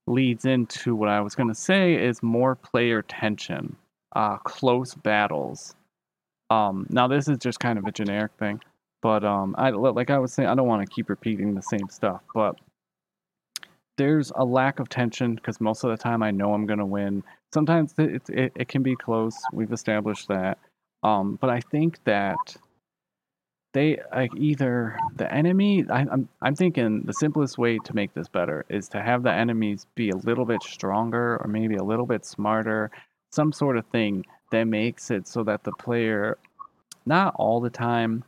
[0.06, 3.78] leads into what I was gonna say is more player tension,
[4.18, 5.76] uh, close battles.
[6.50, 8.62] Um, now this is just kind of a generic thing,
[9.02, 11.90] but um, I like I was saying, I don't want to keep repeating the same
[11.90, 12.56] stuff, but
[13.98, 17.24] there's a lack of tension because most of the time I know I'm gonna win.
[17.54, 19.36] Sometimes it, it, it, it can be close.
[19.54, 20.58] We've established that.
[21.04, 22.56] Um, but I think that
[23.74, 25.86] they like either the enemy.
[25.90, 29.32] I, I'm I'm thinking the simplest way to make this better is to have the
[29.32, 32.90] enemies be a little bit stronger or maybe a little bit smarter,
[33.32, 36.38] some sort of thing that makes it so that the player,
[37.06, 38.24] not all the time,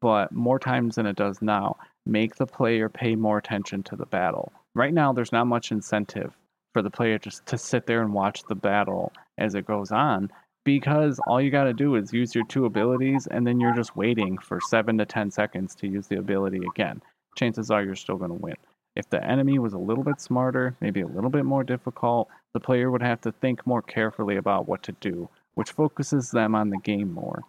[0.00, 4.06] but more times than it does now, make the player pay more attention to the
[4.06, 4.52] battle.
[4.74, 6.32] Right now, there's not much incentive
[6.72, 10.30] for the player just to sit there and watch the battle as it goes on
[10.64, 13.96] because all you got to do is use your two abilities and then you're just
[13.96, 17.00] waiting for seven to 10 seconds to use the ability again.
[17.36, 18.56] Chances are you're still going to win.
[18.96, 22.60] If the enemy was a little bit smarter, maybe a little bit more difficult, the
[22.60, 26.70] player would have to think more carefully about what to do, which focuses them on
[26.70, 27.42] the game more.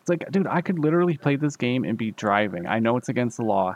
[0.00, 2.66] It's like, dude, I could literally play this game and be driving.
[2.66, 3.74] I know it's against the law.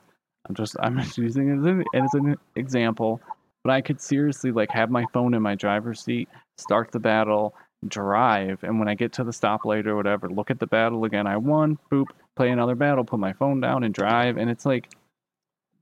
[0.49, 3.21] I'm just I'm just using it as an, as an example,
[3.65, 7.55] but I could seriously like have my phone in my driver's seat, start the battle,
[7.89, 11.27] drive, and when I get to the stoplight or whatever, look at the battle again.
[11.27, 14.89] I won, boop, play another battle, put my phone down and drive, and it's like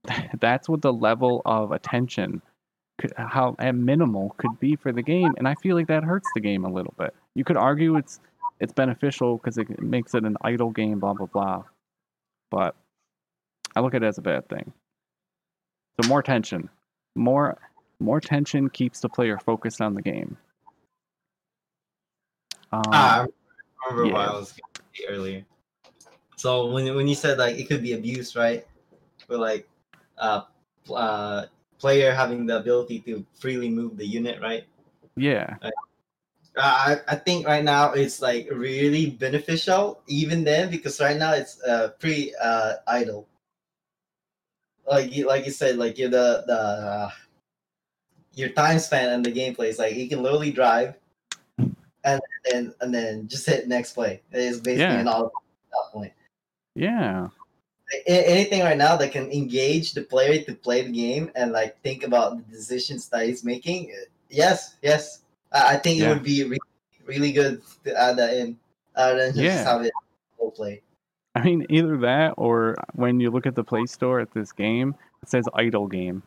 [0.40, 2.40] that's what the level of attention
[2.98, 6.28] could, how at minimal could be for the game, and I feel like that hurts
[6.34, 7.14] the game a little bit.
[7.34, 8.20] You could argue it's
[8.60, 11.64] it's beneficial because it makes it an idle game, blah blah blah,
[12.50, 12.74] but
[13.74, 14.72] I look at it as a bad thing.
[16.00, 16.68] So more tension,
[17.14, 17.58] more
[18.00, 20.36] more tension keeps the player focused on the game.
[22.72, 24.12] Um, Ah, I remember yeah.
[24.12, 24.54] what I was
[25.08, 25.44] earlier.
[26.36, 28.66] So when when you said like it could be abused, right?
[29.26, 29.68] For like
[30.18, 30.42] uh
[30.92, 31.46] uh
[31.78, 34.64] player having the ability to freely move the unit, right?
[35.16, 35.56] yeah,
[36.57, 41.32] Uh, I I think right now it's like really beneficial even then because right now
[41.32, 43.26] it's uh pretty uh idle.
[44.86, 47.11] Like you like you said, like you're the the uh,
[48.34, 50.94] your time span and the gameplay is like you can literally drive
[52.05, 52.20] and
[52.51, 54.22] then and then just hit next play.
[54.32, 55.01] It's basically Yeah.
[55.01, 55.32] an all
[55.92, 56.12] point.
[56.74, 57.28] yeah,
[58.07, 62.05] anything right now that can engage the player to play the game and like think
[62.05, 63.92] about the decisions that he's making.
[64.28, 65.22] Yes, yes,
[65.53, 66.59] I, I think it would be re-
[67.07, 68.59] really good to add that in,
[68.96, 69.64] other uh, than just Yeah.
[69.64, 69.92] have it
[70.38, 70.82] full play.
[71.34, 74.94] I mean, either that or when you look at the Play Store at this game,
[75.22, 76.22] it says idle game.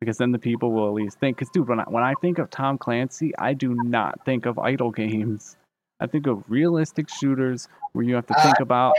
[0.00, 1.36] Because then the people will at least think.
[1.36, 4.58] Because, dude, when I, when I think of Tom Clancy, I do not think of
[4.58, 5.56] idle games.
[6.00, 8.94] I think of realistic shooters where you have to uh, think about.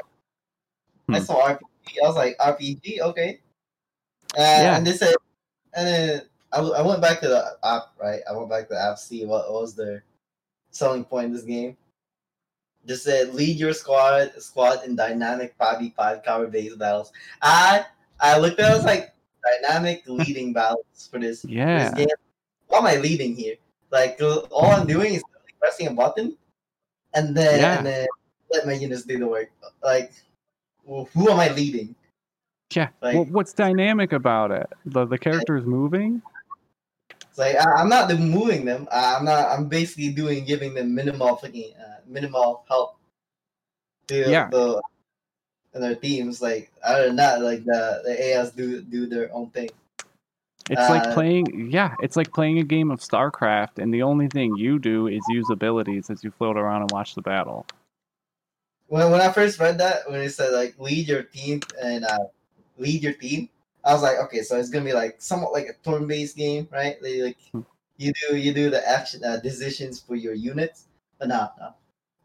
[1.10, 1.24] I Hmm.
[1.24, 1.60] saw RPG.
[2.04, 3.40] I was like RPG, okay.
[4.38, 4.78] And, Yeah.
[4.78, 5.16] and they said,
[5.74, 8.22] and then I, w- I went back to the app, right?
[8.30, 10.04] I went back to the app, see what was their
[10.72, 11.78] selling point in this game.
[12.88, 17.12] Just said lead your squad squad in dynamic 5v5 cover based battles.
[17.42, 17.86] I
[18.20, 19.14] I looked at it, I was like
[19.62, 21.90] dynamic leading battles for this, Yeah.
[21.90, 22.16] this game.
[22.68, 23.56] What am I leading here?
[23.92, 25.24] Like uh, all I'm doing is
[25.60, 26.38] pressing a button
[27.14, 27.78] and then Yeah.
[27.78, 28.08] and then
[28.52, 29.52] let my units do the work.
[29.84, 30.12] Like
[30.88, 31.94] who am I leading?
[32.74, 32.90] Yeah.
[33.02, 34.68] Like- well, what's dynamic about it?
[34.86, 36.22] The, the character is moving?
[37.40, 38.88] Like I, I'm not moving them.
[38.92, 39.48] I, I'm not.
[39.48, 42.98] I'm basically doing giving them minimal fucking uh, minimal help.
[44.08, 44.50] To Yeah.
[44.52, 44.82] The
[45.74, 49.50] and their teams like other than that, like the the AS do do their own
[49.52, 49.70] thing.
[50.70, 54.28] It's like Uh, playing, yeah, it's like playing a game of StarCraft, and the only
[54.28, 57.66] thing you do is use abilities as you float around and watch the battle.
[58.88, 62.26] When when I first read that, when it said like lead your team and uh,
[62.78, 63.50] lead your team,
[63.86, 66.98] I was like, okay, so it's gonna be like somewhat like a turn-based game, right?
[67.02, 67.62] Like Hmm.
[67.98, 70.86] you do you do the action uh, decisions for your units,
[71.18, 71.74] but no, no.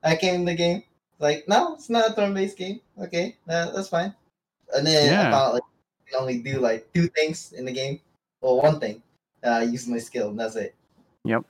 [0.03, 0.83] I came in the game
[1.19, 2.81] like, no, it's not a turn-based game.
[3.01, 4.15] Okay, no, that's fine.
[4.75, 5.29] And then Yeah.
[5.29, 8.01] I found like I can only do like two things in the game,
[8.41, 9.03] or one thing.
[9.43, 10.75] Uh, use my skill, and that's it.
[11.25, 11.45] Yep.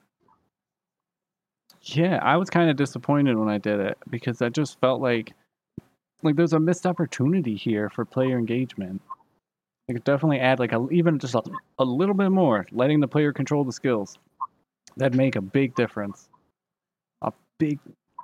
[1.82, 5.32] Yeah, I was kind of disappointed when I did it because I just felt like
[6.22, 9.02] like there's a missed opportunity here for player engagement.
[9.88, 11.42] Like definitely add like a even just a,
[11.78, 14.18] a little bit more, letting the player control the skills.
[14.96, 16.28] That'd make a big difference.
[17.22, 17.78] A big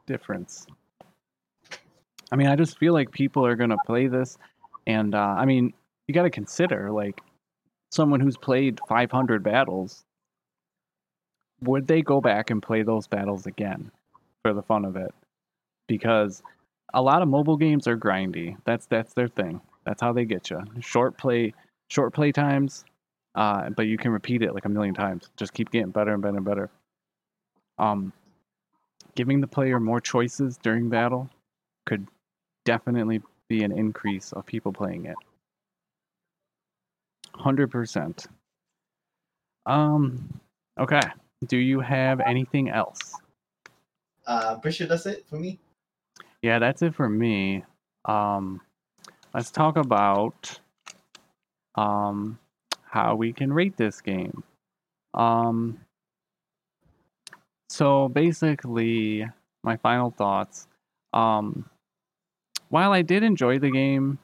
[0.06, 0.66] difference.
[2.32, 4.38] I mean, I just feel like people are gonna play this,
[4.86, 5.72] and uh, I mean,
[6.08, 7.20] you got to consider like
[7.92, 10.04] someone who's played 500 battles
[11.62, 13.90] would they go back and play those battles again
[14.42, 15.14] for the fun of it?
[15.86, 16.42] Because
[16.94, 18.56] a lot of mobile games are grindy.
[18.64, 19.60] That's that's their thing.
[19.90, 20.62] That's how they get you.
[20.78, 21.52] Short play,
[21.88, 22.84] short play times,
[23.34, 25.28] uh, but you can repeat it like a million times.
[25.36, 26.70] Just keep getting better and better and better.
[27.76, 28.12] Um,
[29.16, 31.28] giving the player more choices during battle
[31.86, 32.06] could
[32.64, 35.16] definitely be an increase of people playing it.
[37.34, 38.28] Hundred percent.
[39.66, 40.38] Um.
[40.78, 41.02] Okay.
[41.48, 43.16] Do you have anything else?
[44.24, 45.58] Uh, pretty sure that's it for me.
[46.42, 47.64] Yeah, that's it for me.
[48.04, 48.60] Um,
[49.34, 50.60] let's talk about
[51.76, 52.38] um
[52.84, 54.42] how we can rate this game.
[55.14, 55.78] Um,
[57.68, 59.26] so basically,
[59.62, 60.66] my final thoughts.
[61.12, 61.64] Um,
[62.68, 64.18] while I did enjoy the game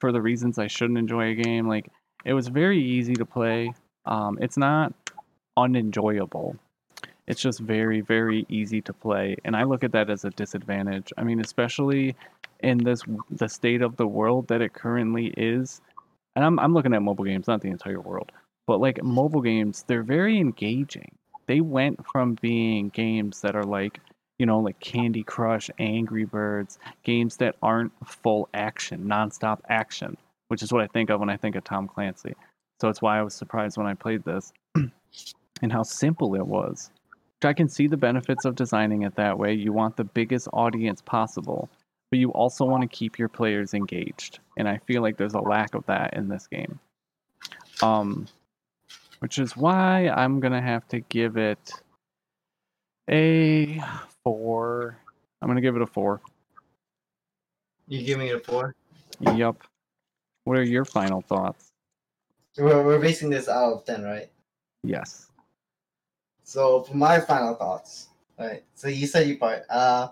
[0.00, 1.88] for the reasons I shouldn't enjoy a game, like
[2.24, 3.72] it was very easy to play.
[4.04, 4.92] Um, it's not
[5.56, 6.56] unenjoyable.
[7.28, 11.12] It's just very, very easy to play, and I look at that as a disadvantage.
[11.18, 12.16] I mean, especially
[12.60, 15.80] in this the state of the world that it currently is.
[16.36, 18.32] And I'm I'm looking at mobile games, not the entire world,
[18.66, 21.10] but like mobile games, they're very engaging.
[21.46, 24.00] They went from being games that are like,
[24.38, 30.16] you know, like Candy Crush, Angry Birds, games that aren't full action, nonstop action,
[30.48, 32.34] which is what I think of when I think of Tom Clancy.
[32.80, 34.52] So it's why I was surprised when I played this
[35.62, 36.90] and how simple it was.
[37.44, 39.54] I can see the benefits of designing it that way.
[39.54, 41.68] You want the biggest audience possible,
[42.10, 44.40] but you also want to keep your players engaged.
[44.56, 46.80] And I feel like there's a lack of that in this game.
[47.80, 48.26] Um,
[49.20, 51.72] which is why I'm gonna have to give it
[53.08, 53.80] a
[54.24, 54.96] four.
[55.40, 56.20] I'm gonna give it a four.
[57.86, 58.74] You giving it a four?
[59.20, 59.56] Yep.
[60.44, 61.72] What are your final thoughts?
[62.56, 64.28] We're, we're basing this out of ten, right?
[64.82, 65.27] Yes.
[66.48, 68.64] So for my final thoughts, right?
[68.74, 69.64] So you said you part.
[69.68, 70.08] Uh,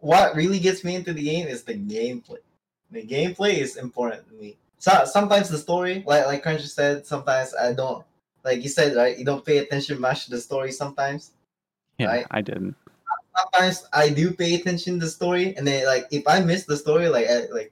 [0.00, 2.42] what really gets me into the game is the gameplay.
[2.90, 4.56] The gameplay is important to me.
[4.78, 8.04] So sometimes the story, like like Cruncher said, sometimes I don't.
[8.42, 9.16] Like you said, right?
[9.16, 11.30] You don't pay attention much to the story sometimes.
[11.98, 12.26] Yeah, Right.
[12.32, 12.74] I didn't.
[13.38, 16.76] Sometimes I do pay attention to the story, and then like if I miss the
[16.76, 17.70] story, like I, like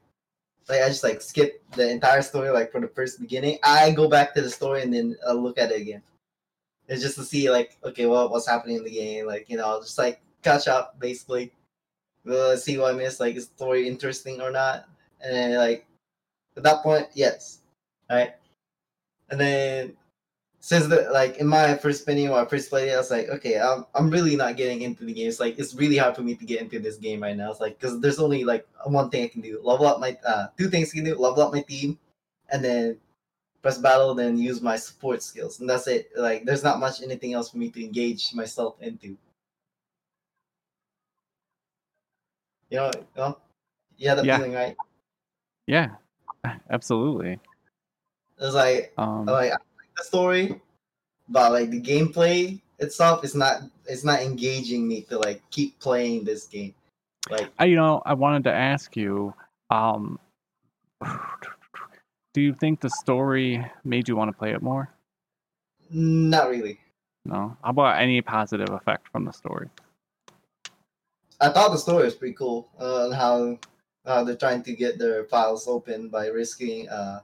[0.68, 3.58] like I just like skip the entire story, like from the first beginning.
[3.64, 6.02] I go back to the story and then uh, look at it again.
[6.88, 9.80] It's just to see like okay, what what's happening in the game, like you know,
[9.80, 11.52] just like catch up basically.
[12.28, 14.88] Uh, see what I missed, like is story interesting or not,
[15.20, 15.86] and then like
[16.56, 17.60] at that point, yes,
[18.10, 18.34] right.
[19.30, 19.96] And then
[20.60, 23.60] since the like in my first spinning I first played it, I was like, okay,
[23.60, 25.28] I'm I'm really not getting into the game.
[25.28, 27.52] It's like it's really hard for me to get into this game right now.
[27.52, 30.48] It's like because there's only like one thing I can do: level up my uh
[30.58, 31.98] two things I can do: level up my team,
[32.50, 32.98] and then
[33.66, 36.08] press battle, then use my support skills, and that's it.
[36.16, 39.18] Like there's not much anything else for me to engage myself into.
[42.70, 43.38] You know, you know,
[43.98, 44.36] you have that Yeah.
[44.36, 44.76] feeling, right?
[45.66, 45.88] Yeah,
[46.70, 47.40] absolutely.
[48.38, 50.60] It's like Um, like I like the story,
[51.28, 56.22] but like the gameplay itself is not it's not engaging me to like keep playing
[56.22, 56.72] this game.
[57.32, 59.34] Like I, you know, I wanted to ask you,
[59.70, 60.20] um,
[62.36, 64.90] do you think the story made you want to play it more?
[65.88, 66.78] not really.
[67.24, 67.56] No.
[67.64, 69.70] How about any positive effect from the story?
[71.40, 72.68] I thought the story was pretty cool.
[72.78, 73.58] Uh, how
[74.04, 77.20] how they're trying to get their files open by risking uh,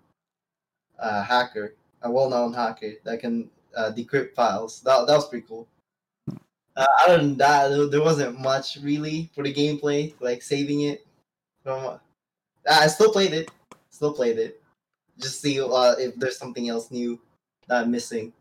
[0.99, 4.81] a hacker, a well-known hacker that can uh, decrypt files.
[4.81, 5.69] That that was pretty cool.
[6.75, 11.07] Uh, other than that, there- wasn't much really for the gameplay, like saving it.
[11.63, 12.01] From
[12.67, 13.51] I still played it,
[13.91, 14.62] still played it,
[15.23, 17.19] just see uh, if there's something else new
[17.69, 18.33] that I'm missing.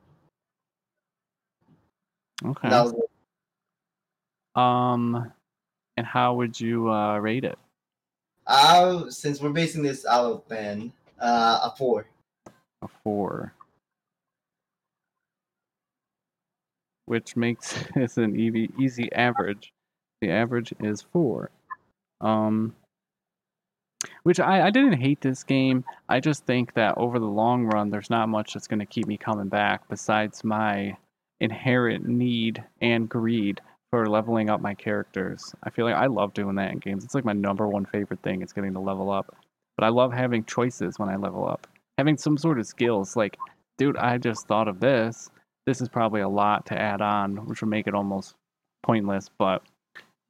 [2.44, 2.70] Okay.
[2.70, 4.60] That was it.
[4.60, 5.32] Um,
[5.98, 7.58] and how would you uh, rate it?
[8.48, 12.08] Uh, since we're basing this out of ten, uh, a four.
[12.82, 13.54] A four.
[17.06, 19.72] Which makes this an easy, easy average.
[20.22, 21.52] The average is four.
[22.20, 22.76] Um,
[24.24, 25.84] which I, I didn't hate this game.
[26.10, 29.08] I just think that over the long run, there's not much that's going to keep
[29.08, 30.96] me coming back besides my
[31.40, 35.54] inherent need and greed for leveling up my characters.
[35.64, 37.04] I feel like I love doing that in games.
[37.04, 39.36] It's like my number one favorite thing is getting to level up.
[39.78, 41.68] But I love having choices when I level up.
[41.98, 43.38] Having some sort of skills like,
[43.78, 45.30] dude, I just thought of this.
[45.66, 48.36] This is probably a lot to add on, which would make it almost
[48.84, 49.62] pointless, but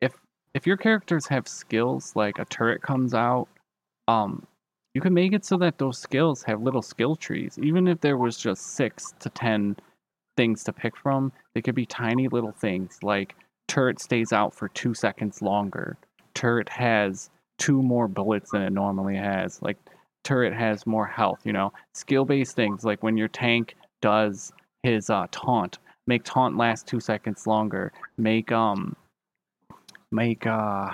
[0.02, 0.14] if
[0.54, 3.48] if your characters have skills like a turret comes out,
[4.12, 4.46] um
[4.94, 7.58] you can make it so that those skills have little skill trees.
[7.62, 9.78] Even if there was just 6 to 10
[10.36, 13.36] things to pick from, they could be tiny little things like
[13.68, 15.98] turret stays out for 2 seconds longer.
[16.34, 19.62] Turret has two more bullets than it normally has.
[19.62, 19.78] Like
[20.24, 21.72] turret has more health, you know.
[21.94, 24.52] Skill-based things like when your tank does
[24.84, 27.94] his uh, taunt, make taunt last 2 seconds longer.
[28.18, 28.96] Make um
[30.12, 30.90] make uh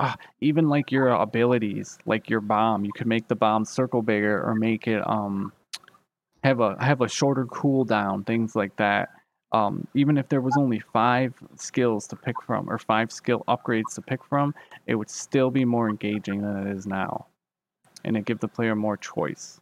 [0.00, 4.42] ah, even like your abilities, like your bomb, you could make the bomb circle bigger
[4.42, 5.52] or make it um
[6.42, 9.10] have a have a shorter cooldown, things like that.
[9.52, 13.94] Um, even if there was only five skills to pick from or five skill upgrades
[13.96, 14.54] to pick from,
[14.86, 17.26] it would still be more engaging than it is now,
[18.04, 19.60] and it give the player more choice.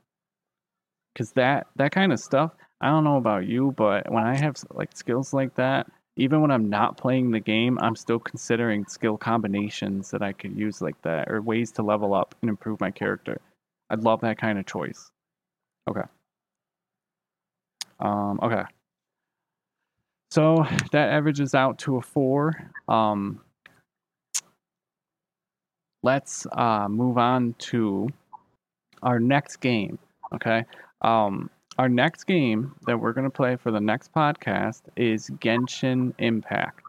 [1.17, 4.57] Cause that that kind of stuff, I don't know about you, but when I have
[4.73, 9.17] like skills like that, even when I'm not playing the game, I'm still considering skill
[9.17, 12.91] combinations that I could use like that or ways to level up and improve my
[12.91, 13.41] character.
[13.89, 15.11] I'd love that kind of choice.
[15.89, 16.03] Okay.
[18.01, 18.65] Um, okay.
[20.33, 22.53] So that averages out to a four.
[22.89, 23.41] Um,
[26.03, 28.09] let's uh, move on to
[29.03, 29.99] our next game.
[30.35, 30.65] Okay.
[31.01, 31.49] Um,
[31.79, 36.83] our next game that we're going to play for the next podcast is Genshin Impact.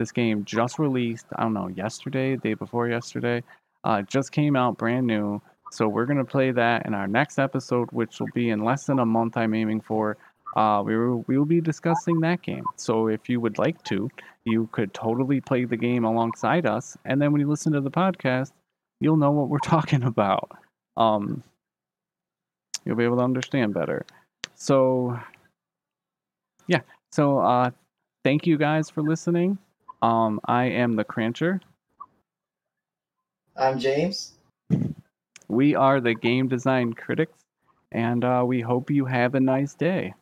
[0.00, 3.44] This game just released, I don't know, yesterday, day before yesterday.
[3.84, 5.40] Uh, just came out brand new.
[5.70, 8.98] So we're gonna play that in our next episode, which will be in less than
[8.98, 9.36] a month.
[9.36, 10.18] I'm aiming for.
[10.54, 12.64] Uh, we will we will be discussing that game.
[12.76, 14.10] So if you would like to,
[14.44, 17.90] you could totally play the game alongside us, and then when you listen to the
[17.90, 18.52] podcast,
[19.00, 20.50] you'll know what we're talking about.
[20.98, 21.42] Um,
[22.84, 24.04] you'll be able to understand better.
[24.62, 25.18] So,
[26.68, 26.82] yeah.
[27.10, 27.72] So, uh,
[28.22, 29.58] thank you guys for listening.
[30.02, 31.60] Um, I am the Crancher.
[33.56, 34.34] I'm James.
[35.48, 37.44] We are the game design critics,
[37.90, 40.14] and uh, we hope you have a nice day.